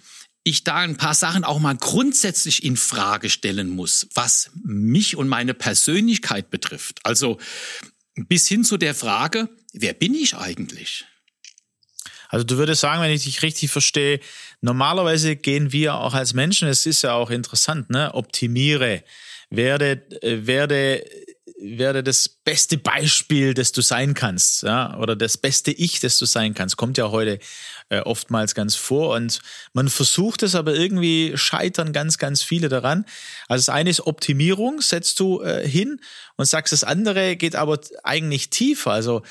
ich 0.48 0.64
da 0.64 0.76
ein 0.76 0.96
paar 0.96 1.14
Sachen 1.14 1.44
auch 1.44 1.58
mal 1.58 1.76
grundsätzlich 1.76 2.64
in 2.64 2.76
Frage 2.76 3.30
stellen 3.30 3.68
muss, 3.68 4.08
was 4.14 4.50
mich 4.64 5.16
und 5.16 5.28
meine 5.28 5.54
Persönlichkeit 5.54 6.50
betrifft. 6.50 7.00
Also 7.04 7.38
bis 8.14 8.48
hin 8.48 8.64
zu 8.64 8.76
der 8.76 8.94
Frage, 8.94 9.48
wer 9.72 9.92
bin 9.92 10.14
ich 10.14 10.36
eigentlich? 10.36 11.04
Also 12.28 12.44
du 12.44 12.56
würdest 12.58 12.80
sagen, 12.80 13.02
wenn 13.02 13.10
ich 13.10 13.24
dich 13.24 13.42
richtig 13.42 13.70
verstehe, 13.70 14.20
normalerweise 14.60 15.36
gehen 15.36 15.72
wir 15.72 15.94
auch 15.94 16.14
als 16.14 16.34
Menschen, 16.34 16.68
es 16.68 16.84
ist 16.84 17.02
ja 17.02 17.14
auch 17.14 17.30
interessant, 17.30 17.90
ne, 17.90 18.14
optimiere, 18.14 19.02
werde, 19.50 20.02
äh, 20.22 20.46
werde 20.46 21.04
werde 21.60 22.02
das 22.02 22.28
beste 22.28 22.78
Beispiel, 22.78 23.52
das 23.52 23.72
du 23.72 23.82
sein 23.82 24.14
kannst, 24.14 24.62
ja, 24.62 24.96
oder 24.98 25.16
das 25.16 25.36
beste 25.36 25.72
Ich, 25.72 26.00
das 26.00 26.18
du 26.18 26.24
sein 26.24 26.54
kannst, 26.54 26.76
kommt 26.76 26.98
ja 26.98 27.10
heute 27.10 27.38
äh, 27.88 28.00
oftmals 28.00 28.54
ganz 28.54 28.76
vor 28.76 29.16
und 29.16 29.40
man 29.72 29.88
versucht 29.88 30.42
es, 30.42 30.54
aber 30.54 30.74
irgendwie 30.74 31.32
scheitern 31.34 31.92
ganz, 31.92 32.18
ganz 32.18 32.42
viele 32.42 32.68
daran. 32.68 33.04
Also 33.48 33.66
das 33.66 33.74
eine 33.74 33.90
ist 33.90 34.06
Optimierung, 34.06 34.80
setzt 34.80 35.18
du 35.20 35.40
äh, 35.42 35.66
hin 35.66 36.00
und 36.36 36.46
sagst, 36.46 36.72
das 36.72 36.84
andere 36.84 37.36
geht 37.36 37.56
aber 37.56 37.80
eigentlich 38.04 38.50
tiefer. 38.50 38.92
Also 38.92 39.22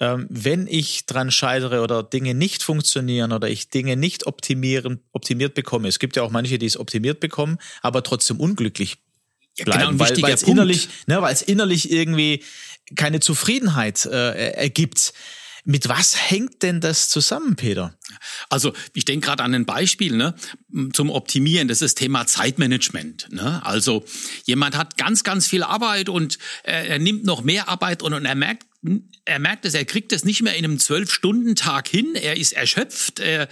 ähm, 0.00 0.26
wenn 0.28 0.66
ich 0.66 1.06
dran 1.06 1.30
scheitere 1.30 1.82
oder 1.82 2.02
Dinge 2.02 2.34
nicht 2.34 2.62
funktionieren 2.62 3.32
oder 3.32 3.48
ich 3.48 3.70
Dinge 3.70 3.96
nicht 3.96 4.26
optimieren, 4.26 5.00
optimiert 5.12 5.54
bekomme. 5.54 5.88
Es 5.88 5.98
gibt 5.98 6.16
ja 6.16 6.22
auch 6.22 6.30
manche, 6.30 6.58
die 6.58 6.66
es 6.66 6.78
optimiert 6.78 7.20
bekommen, 7.20 7.58
aber 7.80 8.02
trotzdem 8.02 8.40
unglücklich 8.40 8.98
ja, 9.58 9.64
bleiben, 9.64 9.98
genau, 9.98 10.22
weil 10.22 10.32
es 10.32 10.42
innerlich, 10.42 10.88
ne, 11.06 11.22
weil 11.22 11.32
es 11.32 11.42
innerlich 11.42 11.90
irgendwie 11.90 12.42
keine 12.94 13.20
Zufriedenheit 13.20 14.04
äh, 14.06 14.52
ergibt. 14.52 15.12
Mit 15.68 15.88
was 15.88 16.30
hängt 16.30 16.62
denn 16.62 16.80
das 16.80 17.08
zusammen, 17.08 17.56
Peter? 17.56 17.92
Also 18.48 18.72
ich 18.94 19.04
denke 19.04 19.26
gerade 19.26 19.42
an 19.42 19.52
ein 19.52 19.66
Beispiel 19.66 20.16
ne, 20.16 20.36
zum 20.92 21.10
Optimieren, 21.10 21.66
das 21.66 21.82
ist 21.82 21.96
Thema 21.96 22.24
Zeitmanagement. 22.24 23.26
Ne? 23.32 23.64
Also 23.66 24.04
jemand 24.44 24.76
hat 24.76 24.96
ganz, 24.96 25.24
ganz 25.24 25.48
viel 25.48 25.64
Arbeit 25.64 26.08
und 26.08 26.38
äh, 26.62 26.86
er 26.86 27.00
nimmt 27.00 27.24
noch 27.24 27.42
mehr 27.42 27.68
Arbeit 27.68 28.04
und, 28.04 28.14
und 28.14 28.24
er 28.26 28.36
merkt, 28.36 28.64
er 29.24 29.40
merkt 29.40 29.64
es, 29.64 29.74
er 29.74 29.84
kriegt 29.84 30.12
es 30.12 30.24
nicht 30.24 30.42
mehr 30.42 30.54
in 30.54 30.64
einem 30.64 30.78
Zwölf-Stunden-Tag 30.78 31.88
hin. 31.88 32.14
Er 32.14 32.36
ist 32.36 32.52
erschöpft. 32.52 33.18
Er, 33.18 33.48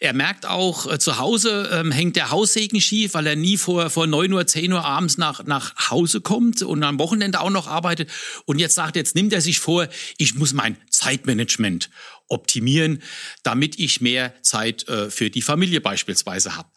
er 0.00 0.12
merkt 0.14 0.46
auch, 0.46 0.90
äh, 0.90 0.98
zu 0.98 1.18
Hause 1.18 1.68
ähm, 1.72 1.92
hängt 1.92 2.16
der 2.16 2.30
Haussegen 2.30 2.80
schief, 2.80 3.14
weil 3.14 3.26
er 3.26 3.36
nie 3.36 3.58
vor, 3.58 3.90
vor 3.90 4.06
neun 4.06 4.32
Uhr, 4.32 4.46
zehn 4.46 4.72
Uhr 4.72 4.84
abends 4.84 5.18
nach, 5.18 5.44
nach 5.44 5.90
Hause 5.90 6.20
kommt 6.20 6.62
und 6.62 6.82
am 6.82 6.98
Wochenende 6.98 7.40
auch 7.40 7.50
noch 7.50 7.66
arbeitet. 7.66 8.10
Und 8.46 8.58
jetzt 8.58 8.74
sagt, 8.74 8.96
jetzt 8.96 9.14
nimmt 9.14 9.32
er 9.32 9.42
sich 9.42 9.60
vor, 9.60 9.88
ich 10.16 10.34
muss 10.34 10.54
mein 10.54 10.76
Zeitmanagement 10.90 11.90
optimieren, 12.28 13.02
damit 13.42 13.78
ich 13.78 14.00
mehr 14.00 14.34
Zeit 14.42 14.88
äh, 14.88 15.10
für 15.10 15.30
die 15.30 15.42
Familie 15.42 15.80
beispielsweise 15.80 16.56
habe. 16.56 16.68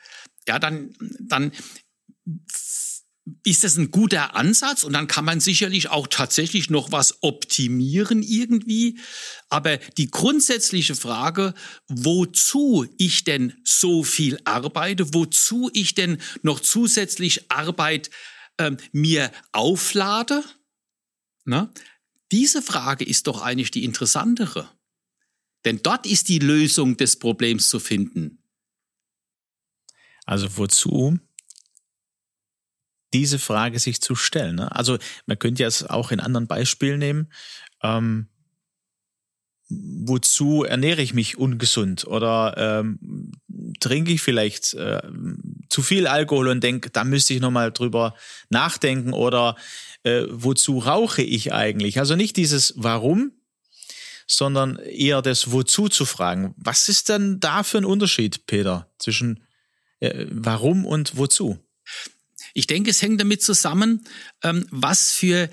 Ja, 0.48 0.60
dann, 0.60 0.96
dann 1.20 1.52
ist 3.44 3.64
das 3.64 3.78
ein 3.78 3.90
guter 3.90 4.36
Ansatz 4.36 4.84
und 4.84 4.94
dann 4.94 5.08
kann 5.08 5.26
man 5.26 5.40
sicherlich 5.40 5.90
auch 5.90 6.08
tatsächlich 6.08 6.70
noch 6.70 6.92
was 6.92 7.24
optimieren 7.24 8.22
irgendwie. 8.22 9.00
Aber 9.50 9.78
die 9.78 10.12
grundsätzliche 10.12 10.96
Frage, 10.96 11.54
wozu 11.88 12.86
ich 12.98 13.24
denn 13.24 13.54
so 13.64 14.04
viel 14.04 14.40
arbeite, 14.44 15.14
wozu 15.14 15.72
ich 15.74 15.96
denn 15.96 16.22
noch 16.44 16.60
zusätzlich 16.60 17.52
Arbeit 17.52 18.12
äh, 18.58 18.72
mir 18.92 19.32
auflade, 19.52 20.44
na, 21.44 21.74
diese 22.32 22.62
Frage 22.62 23.04
ist 23.04 23.28
doch 23.28 23.42
eigentlich 23.42 23.72
die 23.72 23.84
interessantere. 23.84 24.70
Denn 25.66 25.82
dort 25.84 26.06
ist 26.06 26.30
die 26.30 26.40
Lösung 26.40 26.98
des 26.98 27.18
Problems 27.18 27.70
zu 27.70 27.80
finden. 27.80 28.44
Also 30.26 30.58
wozu 30.58 31.20
diese 33.14 33.40
Frage 33.40 33.80
sich 33.80 34.02
zu 34.02 34.16
stellen. 34.16 34.56
Ne? 34.56 34.76
Also 34.76 34.98
man 35.26 35.40
könnte 35.40 35.64
ja 35.64 35.68
es 35.68 35.84
auch 35.84 36.12
in 36.12 36.20
anderen 36.20 36.48
Beispielen 36.48 37.00
nehmen. 37.00 37.32
Ähm, 37.84 38.28
wozu 39.70 40.64
ernähre 40.64 41.02
ich 41.02 41.14
mich 41.14 41.38
ungesund 41.38 42.06
oder 42.06 42.56
ähm, 42.58 43.32
trinke 43.80 44.12
ich 44.12 44.22
vielleicht 44.22 44.74
äh, 44.74 45.02
zu 45.70 45.82
viel 45.82 46.08
Alkohol 46.08 46.50
und 46.50 46.62
denke, 46.62 46.90
da 46.90 47.04
müsste 47.04 47.34
ich 47.34 47.40
nochmal 47.40 47.72
drüber 47.72 48.16
nachdenken 48.50 49.14
oder 49.14 49.56
äh, 50.04 50.24
wozu 50.30 50.80
rauche 50.80 51.22
ich 51.22 51.54
eigentlich? 51.54 52.00
Also 52.00 52.16
nicht 52.16 52.36
dieses 52.38 52.74
Warum, 52.76 53.32
sondern 54.28 54.78
eher 54.78 55.22
das 55.22 55.52
Wozu 55.52 55.88
zu 55.88 56.06
fragen. 56.06 56.54
Was 56.58 56.90
ist 56.90 57.10
denn 57.10 57.40
da 57.40 57.64
für 57.64 57.78
ein 57.78 57.86
Unterschied, 57.86 58.46
Peter, 58.48 58.90
zwischen 58.98 59.44
äh, 60.00 60.26
Warum 60.30 60.86
und 60.86 61.18
Wozu? 61.18 61.60
Ich 62.54 62.68
denke, 62.68 62.90
es 62.90 63.02
hängt 63.02 63.20
damit 63.20 63.42
zusammen, 63.42 64.04
ähm, 64.44 64.66
was 64.70 65.12
für 65.12 65.50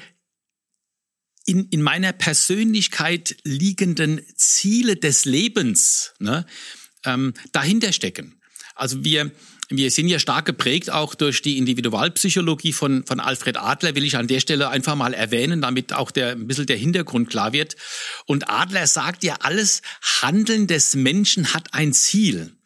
in, 1.48 1.66
in 1.70 1.80
meiner 1.80 2.12
Persönlichkeit 2.12 3.36
liegenden 3.42 4.20
Ziele 4.36 4.96
des 4.96 5.24
Lebens 5.24 6.12
ne, 6.18 6.44
ähm, 7.04 7.32
dahinter 7.52 7.92
stecken. 7.92 8.40
Also 8.74 9.02
wir, 9.02 9.32
wir 9.70 9.90
sind 9.90 10.08
ja 10.08 10.18
stark 10.18 10.44
geprägt 10.44 10.90
auch 10.90 11.14
durch 11.14 11.40
die 11.40 11.56
Individualpsychologie 11.56 12.74
von, 12.74 13.04
von 13.06 13.18
Alfred 13.18 13.56
Adler, 13.56 13.94
will 13.94 14.04
ich 14.04 14.16
an 14.16 14.28
der 14.28 14.40
Stelle 14.40 14.68
einfach 14.68 14.94
mal 14.94 15.14
erwähnen, 15.14 15.62
damit 15.62 15.94
auch 15.94 16.10
der, 16.10 16.32
ein 16.32 16.46
bisschen 16.46 16.66
der 16.66 16.76
Hintergrund 16.76 17.30
klar 17.30 17.52
wird. 17.52 17.76
Und 18.26 18.50
Adler 18.50 18.86
sagt 18.86 19.24
ja, 19.24 19.36
alles 19.40 19.82
Handeln 20.20 20.66
des 20.66 20.94
Menschen 20.94 21.54
hat 21.54 21.72
ein 21.72 21.92
Ziel. 21.94 22.57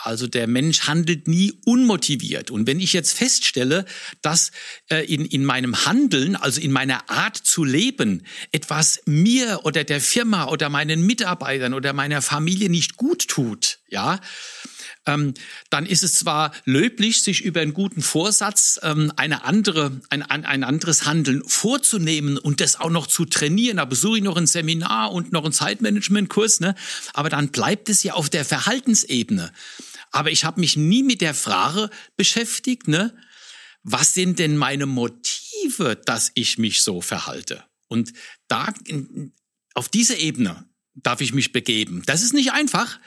Also 0.00 0.26
der 0.26 0.46
Mensch 0.46 0.82
handelt 0.82 1.26
nie 1.26 1.54
unmotiviert. 1.64 2.50
Und 2.50 2.66
wenn 2.66 2.80
ich 2.80 2.92
jetzt 2.92 3.12
feststelle, 3.12 3.84
dass 4.22 4.52
äh, 4.90 5.04
in, 5.04 5.24
in 5.24 5.44
meinem 5.44 5.84
Handeln, 5.86 6.36
also 6.36 6.60
in 6.60 6.70
meiner 6.70 7.10
Art 7.10 7.36
zu 7.36 7.64
leben, 7.64 8.24
etwas 8.52 9.00
mir 9.06 9.60
oder 9.64 9.84
der 9.84 10.00
Firma 10.00 10.46
oder 10.48 10.68
meinen 10.68 11.04
Mitarbeitern 11.04 11.74
oder 11.74 11.92
meiner 11.92 12.22
Familie 12.22 12.70
nicht 12.70 12.96
gut 12.96 13.28
tut, 13.28 13.80
ja, 13.88 14.20
ähm, 15.08 15.34
dann 15.70 15.86
ist 15.86 16.02
es 16.02 16.14
zwar 16.14 16.52
löblich, 16.64 17.22
sich 17.22 17.42
über 17.42 17.60
einen 17.60 17.72
guten 17.72 18.02
Vorsatz 18.02 18.78
ähm, 18.82 19.10
eine 19.16 19.44
andere, 19.44 20.00
ein, 20.10 20.22
ein 20.22 20.62
anderes 20.64 21.06
Handeln 21.06 21.42
vorzunehmen 21.46 22.36
und 22.36 22.60
das 22.60 22.78
auch 22.78 22.90
noch 22.90 23.06
zu 23.06 23.24
trainieren. 23.24 23.78
Da 23.78 23.86
besuche 23.86 24.18
ich 24.18 24.22
noch 24.22 24.36
ein 24.36 24.46
Seminar 24.46 25.12
und 25.12 25.32
noch 25.32 25.44
einen 25.44 25.54
Zeitmanagementkurs, 25.54 26.60
ne? 26.60 26.74
aber 27.14 27.30
dann 27.30 27.48
bleibt 27.48 27.88
es 27.88 28.02
ja 28.02 28.12
auf 28.12 28.28
der 28.28 28.44
Verhaltensebene. 28.44 29.52
Aber 30.10 30.30
ich 30.30 30.44
habe 30.44 30.60
mich 30.60 30.76
nie 30.76 31.02
mit 31.02 31.22
der 31.22 31.34
Frage 31.34 31.90
beschäftigt, 32.16 32.88
ne? 32.88 33.14
Was 33.82 34.12
sind 34.12 34.38
denn 34.38 34.56
meine 34.56 34.86
Motive, 34.86 35.96
dass 36.04 36.32
ich 36.34 36.58
mich 36.58 36.82
so 36.82 37.00
verhalte? 37.00 37.64
Und 37.88 38.12
da 38.48 38.72
auf 39.74 39.88
diese 39.88 40.14
Ebene 40.16 40.68
darf 41.02 41.20
ich 41.20 41.32
mich 41.32 41.52
begeben. 41.52 42.02
Das 42.06 42.22
ist 42.22 42.34
nicht 42.34 42.52
einfach. 42.52 42.98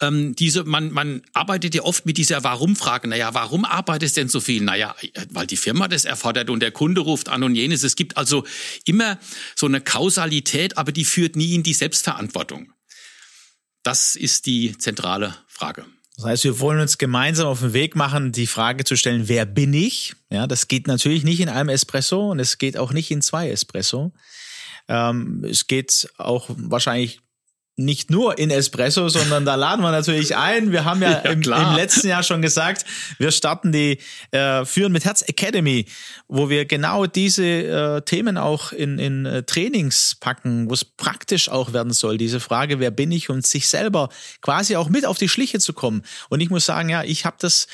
Ähm, 0.00 0.34
diese, 0.34 0.64
man, 0.64 0.90
man 0.90 1.22
arbeitet 1.32 1.74
ja 1.74 1.82
oft 1.82 2.06
mit 2.06 2.16
dieser 2.16 2.44
Warum-Frage. 2.44 3.08
Naja, 3.08 3.34
warum 3.34 3.64
arbeitest 3.64 4.16
denn 4.16 4.28
so 4.28 4.40
viel? 4.40 4.62
Naja, 4.62 4.94
weil 5.30 5.46
die 5.46 5.56
Firma 5.56 5.88
das 5.88 6.04
erfordert 6.04 6.50
und 6.50 6.60
der 6.60 6.72
Kunde 6.72 7.00
ruft 7.00 7.28
an 7.28 7.42
und 7.42 7.54
jenes. 7.54 7.82
Es 7.82 7.96
gibt 7.96 8.16
also 8.16 8.44
immer 8.84 9.18
so 9.54 9.66
eine 9.66 9.80
Kausalität, 9.80 10.76
aber 10.78 10.92
die 10.92 11.04
führt 11.04 11.36
nie 11.36 11.54
in 11.54 11.62
die 11.62 11.74
Selbstverantwortung. 11.74 12.72
Das 13.82 14.16
ist 14.16 14.46
die 14.46 14.76
zentrale 14.76 15.36
Frage. 15.46 15.86
Das 16.16 16.24
heißt, 16.24 16.44
wir 16.44 16.60
wollen 16.60 16.80
uns 16.80 16.98
gemeinsam 16.98 17.46
auf 17.46 17.60
den 17.60 17.72
Weg 17.72 17.94
machen, 17.94 18.32
die 18.32 18.48
Frage 18.48 18.82
zu 18.82 18.96
stellen, 18.96 19.28
wer 19.28 19.46
bin 19.46 19.72
ich? 19.72 20.14
Ja, 20.30 20.48
das 20.48 20.66
geht 20.66 20.88
natürlich 20.88 21.22
nicht 21.22 21.38
in 21.38 21.48
einem 21.48 21.68
Espresso 21.68 22.30
und 22.32 22.40
es 22.40 22.58
geht 22.58 22.76
auch 22.76 22.92
nicht 22.92 23.10
in 23.12 23.22
zwei 23.22 23.50
Espresso. 23.50 24.12
Ähm, 24.88 25.44
es 25.48 25.68
geht 25.68 26.08
auch 26.16 26.48
wahrscheinlich 26.48 27.20
nicht 27.78 28.10
nur 28.10 28.38
in 28.38 28.50
Espresso, 28.50 29.08
sondern 29.08 29.44
da 29.44 29.54
laden 29.54 29.82
wir 29.82 29.92
natürlich 29.92 30.36
ein. 30.36 30.72
Wir 30.72 30.84
haben 30.84 31.00
ja, 31.00 31.10
ja 31.10 31.30
im, 31.30 31.42
im, 31.42 31.76
letzten 31.76 32.08
Jahr 32.08 32.24
schon 32.24 32.42
gesagt, 32.42 32.84
wir 33.18 33.30
starten 33.30 33.70
die 33.70 33.98
äh, 34.32 34.64
Führen 34.64 34.90
mit 34.90 35.04
Herz 35.04 35.22
Academy, 35.22 35.86
wo 36.26 36.50
wir 36.50 36.64
genau 36.64 37.06
diese 37.06 37.44
äh, 37.44 38.02
Themen 38.02 38.36
auch 38.36 38.72
in, 38.72 38.98
in 38.98 39.26
äh, 39.26 39.44
Trainings 39.44 40.16
packen, 40.18 40.68
wo 40.68 40.74
es 40.74 40.84
praktisch 40.84 41.48
auch 41.48 41.72
werden 41.72 41.92
soll. 41.92 42.18
Diese 42.18 42.40
Frage, 42.40 42.80
wer 42.80 42.90
bin 42.90 43.12
ich 43.12 43.30
und 43.30 43.46
sich 43.46 43.68
selber 43.68 44.08
quasi 44.42 44.74
auch 44.74 44.88
mit 44.88 45.06
auf 45.06 45.18
die 45.18 45.28
Schliche 45.28 45.60
zu 45.60 45.72
kommen. 45.72 46.02
Und 46.28 46.40
ich 46.40 46.50
muss 46.50 46.66
sagen, 46.66 46.88
ja, 46.88 47.04
ich 47.04 47.24
habe 47.24 47.36
das 47.38 47.68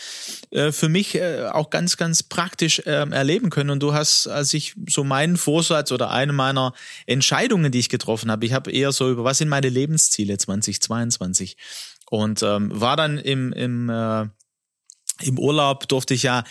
äh, 0.50 0.70
für 0.70 0.90
mich 0.90 1.14
äh, 1.14 1.46
auch 1.50 1.70
ganz, 1.70 1.96
ganz 1.96 2.22
praktisch 2.22 2.80
äh, 2.80 3.08
erleben 3.10 3.48
können. 3.48 3.70
Und 3.70 3.82
du 3.82 3.94
hast, 3.94 4.26
als 4.26 4.52
ich 4.52 4.74
so 4.86 5.02
meinen 5.02 5.38
Vorsatz 5.38 5.92
oder 5.92 6.10
eine 6.10 6.34
meiner 6.34 6.74
Entscheidungen, 7.06 7.72
die 7.72 7.78
ich 7.78 7.88
getroffen 7.88 8.30
habe, 8.30 8.44
ich 8.44 8.52
habe 8.52 8.70
eher 8.70 8.92
so 8.92 9.10
über 9.10 9.24
was 9.24 9.38
sind 9.38 9.48
meine 9.48 9.70
Leben 9.70 9.93
Lebensziele 9.94 10.38
2022. 10.38 11.56
Und 12.10 12.42
ähm, 12.42 12.70
war 12.72 12.96
dann 12.96 13.18
im, 13.18 13.52
im, 13.52 13.88
äh, 13.88 14.26
im 15.22 15.38
Urlaub, 15.38 15.88
durfte 15.88 16.14
ich 16.14 16.24
ja 16.24 16.44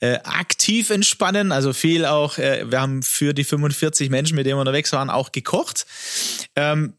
äh, 0.00 0.18
aktiv 0.24 0.90
entspannen, 0.90 1.52
also 1.52 1.72
viel 1.72 2.04
auch, 2.04 2.38
äh, 2.38 2.70
wir 2.70 2.80
haben 2.80 3.02
für 3.02 3.34
die 3.34 3.44
45 3.44 4.10
Menschen, 4.10 4.36
mit 4.36 4.46
denen 4.46 4.56
wir 4.56 4.60
unterwegs 4.60 4.92
waren, 4.92 5.10
auch 5.10 5.32
gekocht 5.32 5.86
ähm, 6.56 6.94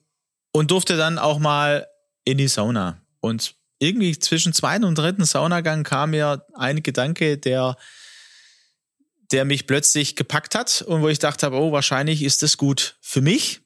und 0.51 0.71
durfte 0.71 0.97
dann 0.97 1.17
auch 1.17 1.39
mal 1.39 1.88
in 2.23 2.38
die 2.38 2.47
Sauna. 2.47 3.01
Und 3.19 3.55
irgendwie 3.79 4.17
zwischen 4.17 4.53
zweiten 4.53 4.85
und 4.85 4.97
dritten 4.97 5.25
Saunagang 5.25 5.83
kam 5.83 6.12
mir 6.12 6.45
ein 6.53 6.83
Gedanke, 6.83 7.38
der 7.38 7.77
der 9.31 9.45
mich 9.45 9.65
plötzlich 9.65 10.15
gepackt 10.15 10.53
hat 10.53 10.83
und 10.83 11.01
wo 11.01 11.07
ich 11.07 11.17
dachte, 11.17 11.51
oh, 11.51 11.71
wahrscheinlich 11.71 12.21
ist 12.21 12.43
das 12.43 12.55
gut 12.55 12.97
für 13.01 13.21
mich 13.21 13.62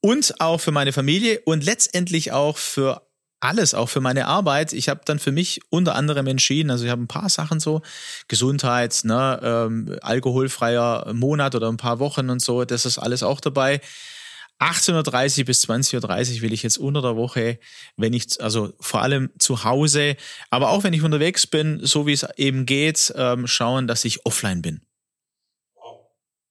und 0.00 0.40
auch 0.40 0.60
für 0.60 0.72
meine 0.72 0.92
Familie 0.92 1.40
und 1.44 1.64
letztendlich 1.64 2.32
auch 2.32 2.58
für 2.58 3.02
alles, 3.40 3.74
auch 3.74 3.88
für 3.88 4.00
meine 4.00 4.26
Arbeit. 4.26 4.72
Ich 4.72 4.88
habe 4.88 5.00
dann 5.04 5.18
für 5.18 5.32
mich 5.32 5.60
unter 5.68 5.94
anderem 5.94 6.26
entschieden, 6.26 6.70
also 6.70 6.84
ich 6.84 6.90
habe 6.90 7.02
ein 7.02 7.08
paar 7.08 7.28
Sachen 7.28 7.60
so, 7.60 7.82
Gesundheit, 8.28 9.00
ne, 9.04 9.40
ähm, 9.42 9.98
alkoholfreier 10.02 11.12
Monat 11.12 11.54
oder 11.54 11.68
ein 11.68 11.76
paar 11.76 11.98
Wochen 11.98 12.30
und 12.30 12.40
so, 12.40 12.64
das 12.64 12.86
ist 12.86 12.98
alles 12.98 13.22
auch 13.22 13.40
dabei. 13.40 13.80
18.30 14.58 15.44
bis 15.44 15.64
20.30 15.68 16.36
Uhr 16.36 16.42
will 16.42 16.52
ich 16.54 16.62
jetzt 16.62 16.78
unter 16.78 17.02
der 17.02 17.16
Woche, 17.16 17.58
wenn 17.98 18.14
ich, 18.14 18.40
also 18.40 18.72
vor 18.80 19.02
allem 19.02 19.30
zu 19.38 19.64
Hause, 19.64 20.16
aber 20.48 20.70
auch 20.70 20.82
wenn 20.82 20.94
ich 20.94 21.02
unterwegs 21.02 21.46
bin, 21.46 21.80
so 21.84 22.06
wie 22.06 22.14
es 22.14 22.26
eben 22.36 22.64
geht, 22.64 23.12
ähm, 23.16 23.46
schauen, 23.46 23.86
dass 23.86 24.06
ich 24.06 24.24
offline 24.24 24.62
bin. 24.62 24.80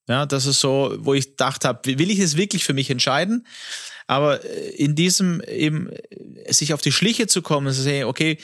Ja, 0.08 0.26
das 0.26 0.46
ist 0.46 0.60
so, 0.60 0.96
wo 1.00 1.14
ich 1.14 1.32
gedacht 1.32 1.66
habe, 1.66 1.98
will 1.98 2.12
ich 2.12 2.20
es 2.20 2.38
wirklich 2.38 2.64
für 2.64 2.74
mich 2.74 2.90
entscheiden? 2.90 3.46
Aber 4.08 4.44
äh, 4.44 4.70
in 4.76 4.96
diesem 4.96 5.42
eben 5.42 5.90
äh, 5.90 6.54
sich 6.54 6.74
auf 6.74 6.82
die 6.82 6.92
Schliche 6.92 7.28
zu 7.28 7.42
kommen, 7.42 7.74
zu 7.74 7.82
sehen, 7.82 8.06
okay, 8.06 8.38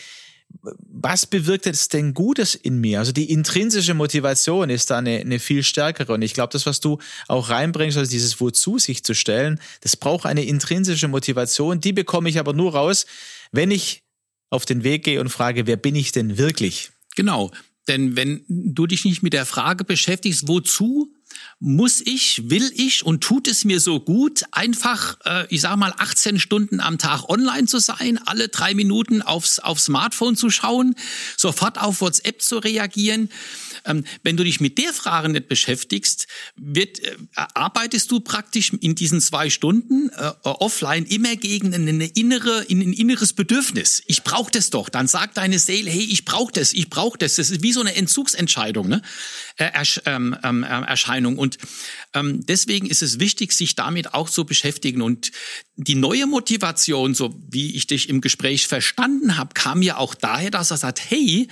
was 0.63 1.25
bewirkt 1.25 1.65
es 1.65 1.87
denn 1.87 2.13
Gutes 2.13 2.55
in 2.55 2.79
mir? 2.79 2.99
Also 2.99 3.11
die 3.11 3.31
intrinsische 3.31 3.93
Motivation 3.93 4.69
ist 4.69 4.89
da 4.89 4.97
eine, 4.97 5.19
eine 5.19 5.39
viel 5.39 5.63
stärkere. 5.63 6.13
Und 6.13 6.21
ich 6.21 6.33
glaube, 6.33 6.51
das, 6.51 6.65
was 6.65 6.79
du 6.79 6.97
auch 7.27 7.49
reinbringst, 7.49 7.97
also 7.97 8.09
dieses 8.09 8.39
Wozu 8.39 8.77
sich 8.77 9.03
zu 9.03 9.15
stellen, 9.15 9.59
das 9.81 9.95
braucht 9.95 10.25
eine 10.25 10.43
intrinsische 10.43 11.07
Motivation. 11.07 11.79
Die 11.79 11.93
bekomme 11.93 12.29
ich 12.29 12.39
aber 12.39 12.53
nur 12.53 12.73
raus, 12.73 13.05
wenn 13.51 13.71
ich 13.71 14.03
auf 14.49 14.65
den 14.65 14.83
Weg 14.83 15.05
gehe 15.05 15.21
und 15.21 15.29
frage, 15.29 15.67
wer 15.67 15.77
bin 15.77 15.95
ich 15.95 16.11
denn 16.11 16.37
wirklich? 16.37 16.91
Genau. 17.15 17.51
Denn 17.87 18.15
wenn 18.15 18.43
du 18.47 18.85
dich 18.85 19.05
nicht 19.05 19.23
mit 19.23 19.33
der 19.33 19.45
Frage 19.45 19.83
beschäftigst, 19.83 20.47
wozu 20.47 21.13
muss 21.59 22.01
ich, 22.01 22.49
will 22.49 22.71
ich 22.75 23.05
und 23.05 23.23
tut 23.23 23.47
es 23.47 23.65
mir 23.65 23.79
so 23.79 23.99
gut, 23.99 24.43
einfach, 24.51 25.17
äh, 25.25 25.45
ich 25.49 25.61
sag 25.61 25.75
mal, 25.75 25.93
18 25.95 26.39
Stunden 26.39 26.79
am 26.79 26.97
Tag 26.97 27.29
online 27.29 27.67
zu 27.67 27.79
sein, 27.79 28.19
alle 28.25 28.47
drei 28.47 28.73
Minuten 28.73 29.21
aufs, 29.21 29.59
aufs 29.59 29.85
Smartphone 29.85 30.35
zu 30.35 30.49
schauen, 30.49 30.95
sofort 31.37 31.79
auf 31.79 32.01
WhatsApp 32.01 32.41
zu 32.41 32.57
reagieren, 32.57 33.29
wenn 34.23 34.37
du 34.37 34.43
dich 34.43 34.59
mit 34.59 34.77
der 34.77 34.93
Frage 34.93 35.29
nicht 35.29 35.47
beschäftigst, 35.47 36.27
wird, 36.55 36.99
äh, 36.99 37.15
arbeitest 37.35 38.11
du 38.11 38.19
praktisch 38.19 38.71
in 38.73 38.95
diesen 38.95 39.21
zwei 39.21 39.49
Stunden 39.49 40.09
äh, 40.09 40.31
offline 40.43 41.05
immer 41.05 41.35
gegen 41.35 41.73
eine 41.73 42.05
innere, 42.07 42.63
in 42.63 42.81
ein 42.81 42.93
inneres 42.93 43.33
Bedürfnis. 43.33 44.01
Ich 44.05 44.23
brauche 44.23 44.51
das 44.51 44.69
doch. 44.69 44.89
Dann 44.89 45.07
sagt 45.07 45.37
deine 45.37 45.59
Seele, 45.59 45.89
hey, 45.89 46.03
ich 46.03 46.25
brauche 46.25 46.51
das, 46.51 46.73
ich 46.73 46.89
brauche 46.89 47.17
das. 47.17 47.35
Das 47.35 47.49
ist 47.49 47.63
wie 47.63 47.73
so 47.73 47.81
eine 47.81 47.95
Entzugsentscheidung, 47.95 48.87
ne? 48.87 49.01
Äh, 49.57 49.65
Ersch 49.65 50.01
ähm, 50.05 50.35
ähm, 50.43 50.63
Erscheinung. 50.63 51.37
Und 51.37 51.57
ähm, 52.13 52.45
deswegen 52.45 52.87
ist 52.87 53.01
es 53.01 53.19
wichtig, 53.19 53.53
sich 53.53 53.75
damit 53.75 54.13
auch 54.13 54.29
zu 54.29 54.45
beschäftigen. 54.45 55.01
Und 55.01 55.31
die 55.83 55.95
neue 55.95 56.27
Motivation, 56.27 57.15
so 57.15 57.33
wie 57.49 57.75
ich 57.75 57.87
dich 57.87 58.09
im 58.09 58.21
Gespräch 58.21 58.67
verstanden 58.67 59.37
habe, 59.37 59.53
kam 59.53 59.81
ja 59.81 59.97
auch 59.97 60.13
daher, 60.13 60.51
dass 60.51 60.71
er 60.71 60.77
sagt, 60.77 61.01
hey, 61.09 61.47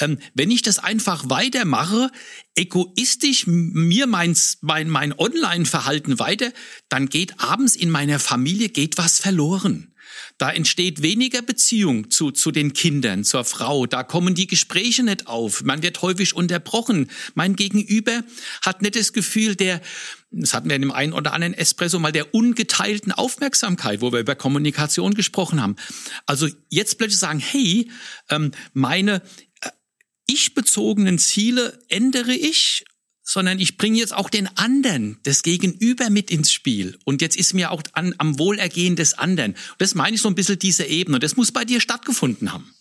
ähm, 0.00 0.18
wenn 0.34 0.50
ich 0.50 0.62
das 0.62 0.78
einfach 0.78 1.28
weitermache, 1.28 2.10
egoistisch 2.54 3.46
mir 3.46 4.06
mein, 4.06 4.36
mein, 4.62 4.88
mein 4.88 5.12
Online-Verhalten 5.18 6.18
weiter, 6.18 6.52
dann 6.88 7.08
geht 7.08 7.38
abends 7.40 7.76
in 7.76 7.90
meiner 7.90 8.18
Familie 8.18 8.68
geht 8.70 8.98
was 8.98 9.18
verloren. 9.18 9.92
Da 10.38 10.50
entsteht 10.50 11.02
weniger 11.02 11.42
Beziehung 11.42 12.10
zu, 12.10 12.30
zu 12.30 12.50
den 12.50 12.72
Kindern, 12.72 13.24
zur 13.24 13.44
Frau. 13.44 13.86
Da 13.86 14.02
kommen 14.02 14.34
die 14.34 14.46
Gespräche 14.46 15.02
nicht 15.02 15.26
auf. 15.26 15.64
Man 15.64 15.82
wird 15.82 16.02
häufig 16.02 16.34
unterbrochen. 16.34 17.10
Mein 17.34 17.56
Gegenüber 17.56 18.22
hat 18.62 18.82
nicht 18.82 18.96
das 18.96 19.12
Gefühl 19.12 19.56
der, 19.56 19.80
das 20.30 20.54
hatten 20.54 20.68
wir 20.68 20.76
in 20.76 20.82
dem 20.82 20.92
einen 20.92 21.12
oder 21.12 21.32
anderen 21.32 21.54
Espresso 21.54 21.98
mal, 21.98 22.12
der 22.12 22.34
ungeteilten 22.34 23.12
Aufmerksamkeit, 23.12 24.00
wo 24.00 24.12
wir 24.12 24.20
über 24.20 24.34
Kommunikation 24.34 25.14
gesprochen 25.14 25.62
haben. 25.62 25.76
Also 26.26 26.48
jetzt 26.68 26.98
plötzlich 26.98 27.20
sagen, 27.20 27.38
hey, 27.38 27.90
ähm, 28.28 28.52
meine 28.72 29.22
äh, 29.62 29.70
ich-bezogenen 30.26 31.18
Ziele 31.18 31.78
ändere 31.88 32.32
ich 32.34 32.84
sondern 33.26 33.58
ich 33.58 33.76
bringe 33.76 33.98
jetzt 33.98 34.14
auch 34.14 34.30
den 34.30 34.48
anderen, 34.56 35.18
das 35.24 35.42
Gegenüber 35.42 36.08
mit 36.10 36.30
ins 36.30 36.52
Spiel. 36.52 36.96
Und 37.04 37.20
jetzt 37.20 37.36
ist 37.36 37.54
mir 37.54 37.72
auch 37.72 37.82
an, 37.92 38.14
am 38.18 38.38
Wohlergehen 38.38 38.94
des 38.94 39.14
anderen. 39.14 39.52
Und 39.52 39.80
das 39.80 39.96
meine 39.96 40.14
ich 40.14 40.22
so 40.22 40.28
ein 40.28 40.36
bisschen 40.36 40.60
diese 40.60 40.84
Ebene. 40.84 41.16
Und 41.16 41.24
das 41.24 41.36
muss 41.36 41.50
bei 41.50 41.64
dir 41.64 41.80
stattgefunden 41.80 42.52
haben. 42.52 42.72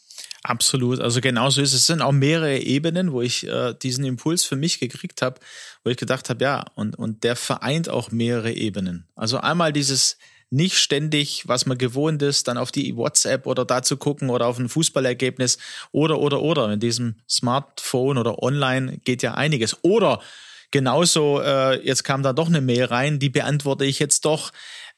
Absolut. 0.44 1.00
Also 1.00 1.20
genauso 1.20 1.62
ist 1.62 1.74
es. 1.74 1.82
Es 1.82 1.88
sind 1.88 2.04
auch 2.04 2.12
mehrere 2.12 2.60
Ebenen, 2.60 3.12
wo 3.12 3.24
ich 3.24 3.48
äh, 3.48 3.74
diesen 3.74 4.06
Impuls 4.06 4.44
für 4.44 4.56
mich 4.56 4.80
gekriegt 4.80 5.24
habe, 5.24 5.40
wo 5.84 5.90
ich 5.90 5.98
gedacht 5.98 6.30
habe, 6.30 6.44
ja, 6.44 6.64
und, 6.76 6.96
und 6.96 7.24
der 7.24 7.36
vereint 7.36 7.90
auch 7.90 8.12
mehrere 8.12 8.54
Ebenen. 8.54 9.08
Also 9.16 9.40
einmal 9.40 9.74
dieses 9.74 10.18
nicht 10.50 10.78
ständig, 10.78 11.48
was 11.48 11.66
man 11.66 11.78
gewohnt 11.78 12.22
ist, 12.22 12.48
dann 12.48 12.58
auf 12.58 12.72
die 12.72 12.96
WhatsApp 12.96 13.48
oder 13.48 13.66
da 13.66 13.82
zu 13.82 13.98
gucken 13.98 14.30
oder 14.30 14.48
auf 14.48 14.60
ein 14.60 14.70
Fußballergebnis 14.70 15.58
oder, 15.92 16.20
oder, 16.20 16.42
oder. 16.42 16.72
In 16.72 16.80
diesem 16.80 17.16
Smartphone 17.30 18.18
oder 18.18 18.42
online 18.42 19.00
geht 19.00 19.24
ja 19.24 19.34
einiges. 19.34 19.78
Oder 19.84 20.22
genauso, 20.72 21.42
äh, 21.42 21.86
jetzt 21.86 22.04
kam 22.04 22.24
da 22.24 22.34
doch 22.34 22.48
eine 22.48 22.62
Mail 22.62 22.86
rein, 22.86 23.20
die 23.20 23.30
beantworte 23.30 23.86
ich 23.86 24.00
jetzt 24.00 24.26
doch 24.26 24.52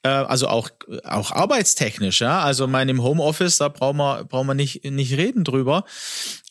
äh, 0.04 0.10
also 0.10 0.48
auch, 0.48 0.70
auch 1.04 1.32
arbeitstechnisch, 1.32 2.22
ja. 2.22 2.42
Also 2.42 2.68
mein 2.68 2.90
im 2.90 3.04
Homeoffice, 3.04 3.58
da 3.58 3.70
brauchen 3.70 3.98
wir, 3.98 4.26
brauchen 4.26 4.48
wir 4.48 4.54
nicht, 4.54 4.84
nicht 4.86 5.14
reden 5.18 5.44
drüber. 5.44 5.84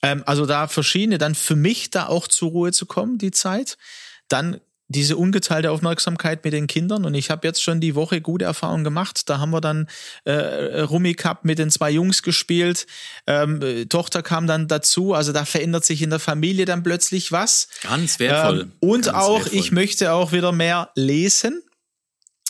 Ähm, 0.02 0.22
also 0.26 0.46
da 0.46 0.68
verschiedene, 0.68 1.18
dann 1.18 1.34
für 1.34 1.56
mich 1.56 1.90
da 1.90 2.06
auch 2.06 2.28
zur 2.28 2.50
Ruhe 2.50 2.72
zu 2.72 2.86
kommen, 2.86 3.18
die 3.18 3.30
Zeit. 3.30 3.78
Dann 4.28 4.60
diese 4.88 5.16
ungeteilte 5.16 5.70
Aufmerksamkeit 5.70 6.44
mit 6.44 6.52
den 6.52 6.66
Kindern 6.66 7.04
und 7.04 7.14
ich 7.14 7.30
habe 7.30 7.46
jetzt 7.46 7.62
schon 7.62 7.80
die 7.80 7.94
Woche 7.94 8.20
gute 8.20 8.44
Erfahrungen 8.44 8.84
gemacht. 8.84 9.28
Da 9.28 9.38
haben 9.38 9.50
wir 9.50 9.60
dann 9.60 9.88
äh, 10.24 10.80
Rummy 10.80 11.14
Cup 11.14 11.44
mit 11.44 11.58
den 11.58 11.70
zwei 11.70 11.90
Jungs 11.90 12.22
gespielt. 12.22 12.86
Ähm, 13.26 13.88
Tochter 13.88 14.22
kam 14.22 14.46
dann 14.46 14.68
dazu. 14.68 15.14
Also 15.14 15.32
da 15.32 15.44
verändert 15.44 15.84
sich 15.84 16.02
in 16.02 16.10
der 16.10 16.18
Familie 16.18 16.64
dann 16.66 16.82
plötzlich 16.82 17.32
was. 17.32 17.68
Ganz 17.82 18.18
wertvoll. 18.20 18.62
Ähm, 18.62 18.72
und 18.80 19.06
Ganz 19.06 19.16
auch, 19.16 19.40
wertvoll. 19.40 19.58
ich 19.58 19.72
möchte 19.72 20.12
auch 20.12 20.32
wieder 20.32 20.52
mehr 20.52 20.90
lesen. 20.94 21.62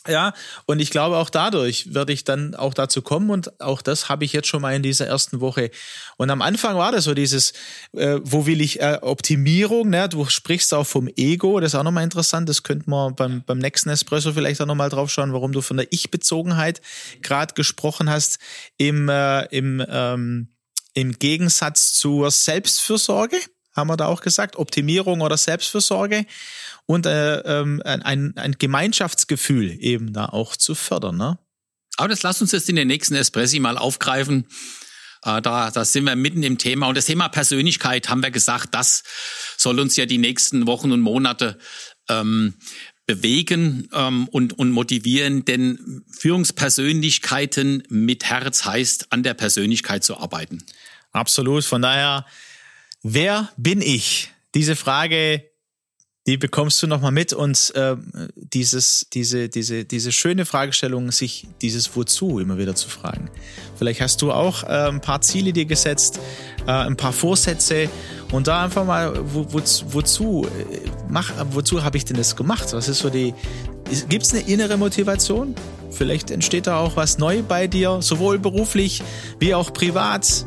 Ja, 0.09 0.33
und 0.67 0.81
ich 0.81 0.91
glaube, 0.91 1.17
auch 1.17 1.31
dadurch 1.31 1.95
werde 1.95 2.13
ich 2.13 2.25
dann 2.25 2.55
auch 2.55 2.75
dazu 2.75 3.03
kommen 3.03 3.31
und 3.31 3.61
auch 3.61 3.83
das 3.83 4.09
habe 4.09 4.25
ich 4.25 4.33
jetzt 4.33 4.49
schon 4.49 4.63
mal 4.63 4.75
in 4.75 4.83
dieser 4.83 5.07
ersten 5.07 5.41
Woche. 5.41 5.71
Und 6.17 6.31
am 6.31 6.43
Anfang 6.43 6.77
war 6.77 6.93
das 6.93 7.05
so 7.05 7.15
dieses, 7.15 7.53
äh, 7.93 8.19
wo 8.23 8.47
will 8.47 8.61
ich 8.61 8.81
äh, 8.81 8.99
Optimierung, 9.03 9.91
ne? 9.91 10.09
du 10.09 10.25
sprichst 10.27 10.73
auch 10.75 10.87
vom 10.87 11.09
Ego, 11.17 11.61
das 11.61 11.73
ist 11.73 11.79
auch 11.79 11.83
nochmal 11.83 12.05
interessant, 12.05 12.49
das 12.49 12.63
könnte 12.63 12.89
man 12.89 13.15
beim, 13.15 13.43
beim 13.45 13.59
nächsten 13.59 13.91
Espresso 13.91 14.33
vielleicht 14.33 14.61
auch 14.61 14.67
nochmal 14.67 14.91
drauf 14.91 15.11
schauen, 15.11 15.33
warum 15.33 15.53
du 15.53 15.61
von 15.61 15.77
der 15.77 15.93
Ich-Bezogenheit 15.93 16.81
gerade 17.23 17.55
gesprochen 17.55 18.11
hast, 18.11 18.39
im, 18.79 19.09
äh, 19.09 19.45
im, 19.47 19.85
ähm, 19.89 20.49
im 20.95 21.19
Gegensatz 21.19 21.93
zur 21.93 22.31
Selbstfürsorge, 22.31 23.37
haben 23.77 23.89
wir 23.89 23.97
da 23.97 24.07
auch 24.07 24.23
gesagt, 24.23 24.57
Optimierung 24.57 25.21
oder 25.21 25.37
Selbstfürsorge 25.37 26.27
und 26.87 27.07
äh, 27.07 27.41
ähm, 27.41 27.83
ein, 27.85 28.37
ein 28.37 28.57
Gemeinschaftsgefühl 28.59 29.77
eben 29.81 30.13
da 30.13 30.27
auch 30.27 30.57
zu 30.57 30.75
fördern. 30.75 31.17
Ne? 31.17 31.39
Aber 31.97 32.09
das 32.09 32.23
lasst 32.23 32.43
uns 32.43 32.53
jetzt 32.53 32.69
in 32.69 32.77
den 32.77 32.89
nächsten 32.89 33.15
Espressi 33.15 33.59
mal 33.59 33.79
aufgreifen. 33.79 34.47
Äh, 35.25 35.43
da, 35.43 35.71
da 35.71 35.85
sind 35.85 36.05
wir 36.05 36.17
mitten 36.17 36.43
im 36.43 36.59
Thema. 36.59 36.89
Und 36.89 36.97
das 36.97 37.07
Thema 37.07 37.29
Persönlichkeit 37.29 38.09
haben 38.09 38.23
wir 38.23 38.31
gesagt, 38.31 38.75
das 38.75 39.03
soll 39.57 39.81
uns 39.81 39.97
ja 39.97 40.07
die 40.07 40.19
nächsten 40.19 40.67
Wochen 40.67 40.93
und 40.93 41.01
Monate 41.01 41.59
ähm, 42.09 42.55
bewegen 43.07 43.89
ähm, 43.93 44.29
und, 44.29 44.59
und 44.59 44.71
motivieren, 44.73 45.45
denn 45.45 46.05
Führungspersönlichkeiten 46.19 47.85
mit 47.89 48.25
Herz 48.25 48.65
heißt, 48.65 49.13
an 49.13 49.23
der 49.23 49.35
Persönlichkeit 49.35 50.03
zu 50.03 50.17
arbeiten. 50.17 50.65
Absolut. 51.13 51.65
Von 51.65 51.83
daher, 51.83 52.27
wer 53.15 53.51
bin 53.57 53.81
ich? 53.81 54.31
Diese 54.55 54.77
Frage 54.77 55.43
die 56.27 56.37
bekommst 56.37 56.83
du 56.83 56.89
nochmal 56.89 57.13
mit 57.13 57.33
und 57.33 57.73
äh, 57.77 57.97
dieses, 58.35 59.07
diese, 59.13 59.49
diese, 59.49 59.85
diese 59.85 60.11
schöne 60.11 60.45
Fragestellung, 60.45 61.13
sich 61.13 61.47
dieses 61.63 61.95
Wozu 61.95 62.41
immer 62.41 62.59
wieder 62.59 62.75
zu 62.75 62.89
fragen. 62.89 63.31
Vielleicht 63.77 64.01
hast 64.01 64.23
du 64.23 64.33
auch 64.33 64.65
äh, 64.65 64.89
ein 64.89 65.01
paar 65.01 65.21
Ziele 65.21 65.53
dir 65.53 65.67
gesetzt, 65.67 66.19
äh, 66.67 66.71
ein 66.73 66.97
paar 66.97 67.13
Vorsätze 67.13 67.89
und 68.33 68.49
da 68.49 68.65
einfach 68.65 68.85
mal, 68.85 69.13
wo, 69.23 69.47
wo, 69.53 69.61
wozu, 69.93 70.47
äh, 70.47 70.91
mach, 71.09 71.33
wozu 71.53 71.85
habe 71.85 71.97
ich 71.97 72.05
denn 72.05 72.17
das 72.17 72.35
gemacht? 72.35 72.73
Was 72.73 72.89
ist 72.89 72.99
so 72.99 73.09
die, 73.09 73.33
gibt 74.09 74.25
es 74.25 74.35
eine 74.35 74.43
innere 74.49 74.77
Motivation? 74.77 75.55
Vielleicht 75.93 76.33
entsteht 76.33 76.67
da 76.67 76.79
auch 76.79 76.97
was 76.97 77.19
neu 77.19 77.43
bei 77.45 77.69
dir, 77.69 78.03
sowohl 78.03 78.41
beruflich 78.41 79.01
wie 79.39 79.55
auch 79.55 79.73
privat. 79.73 80.45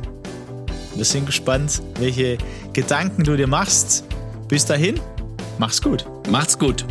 Wir 0.99 1.05
sind 1.05 1.25
gespannt, 1.25 1.81
welche 1.97 2.37
Gedanken 2.73 3.23
du 3.23 3.37
dir 3.37 3.47
machst. 3.47 4.03
Bis 4.49 4.65
dahin, 4.65 4.99
Mach's 5.57 5.81
gut. 5.81 6.05
Macht's 6.29 6.59
gut. 6.59 6.85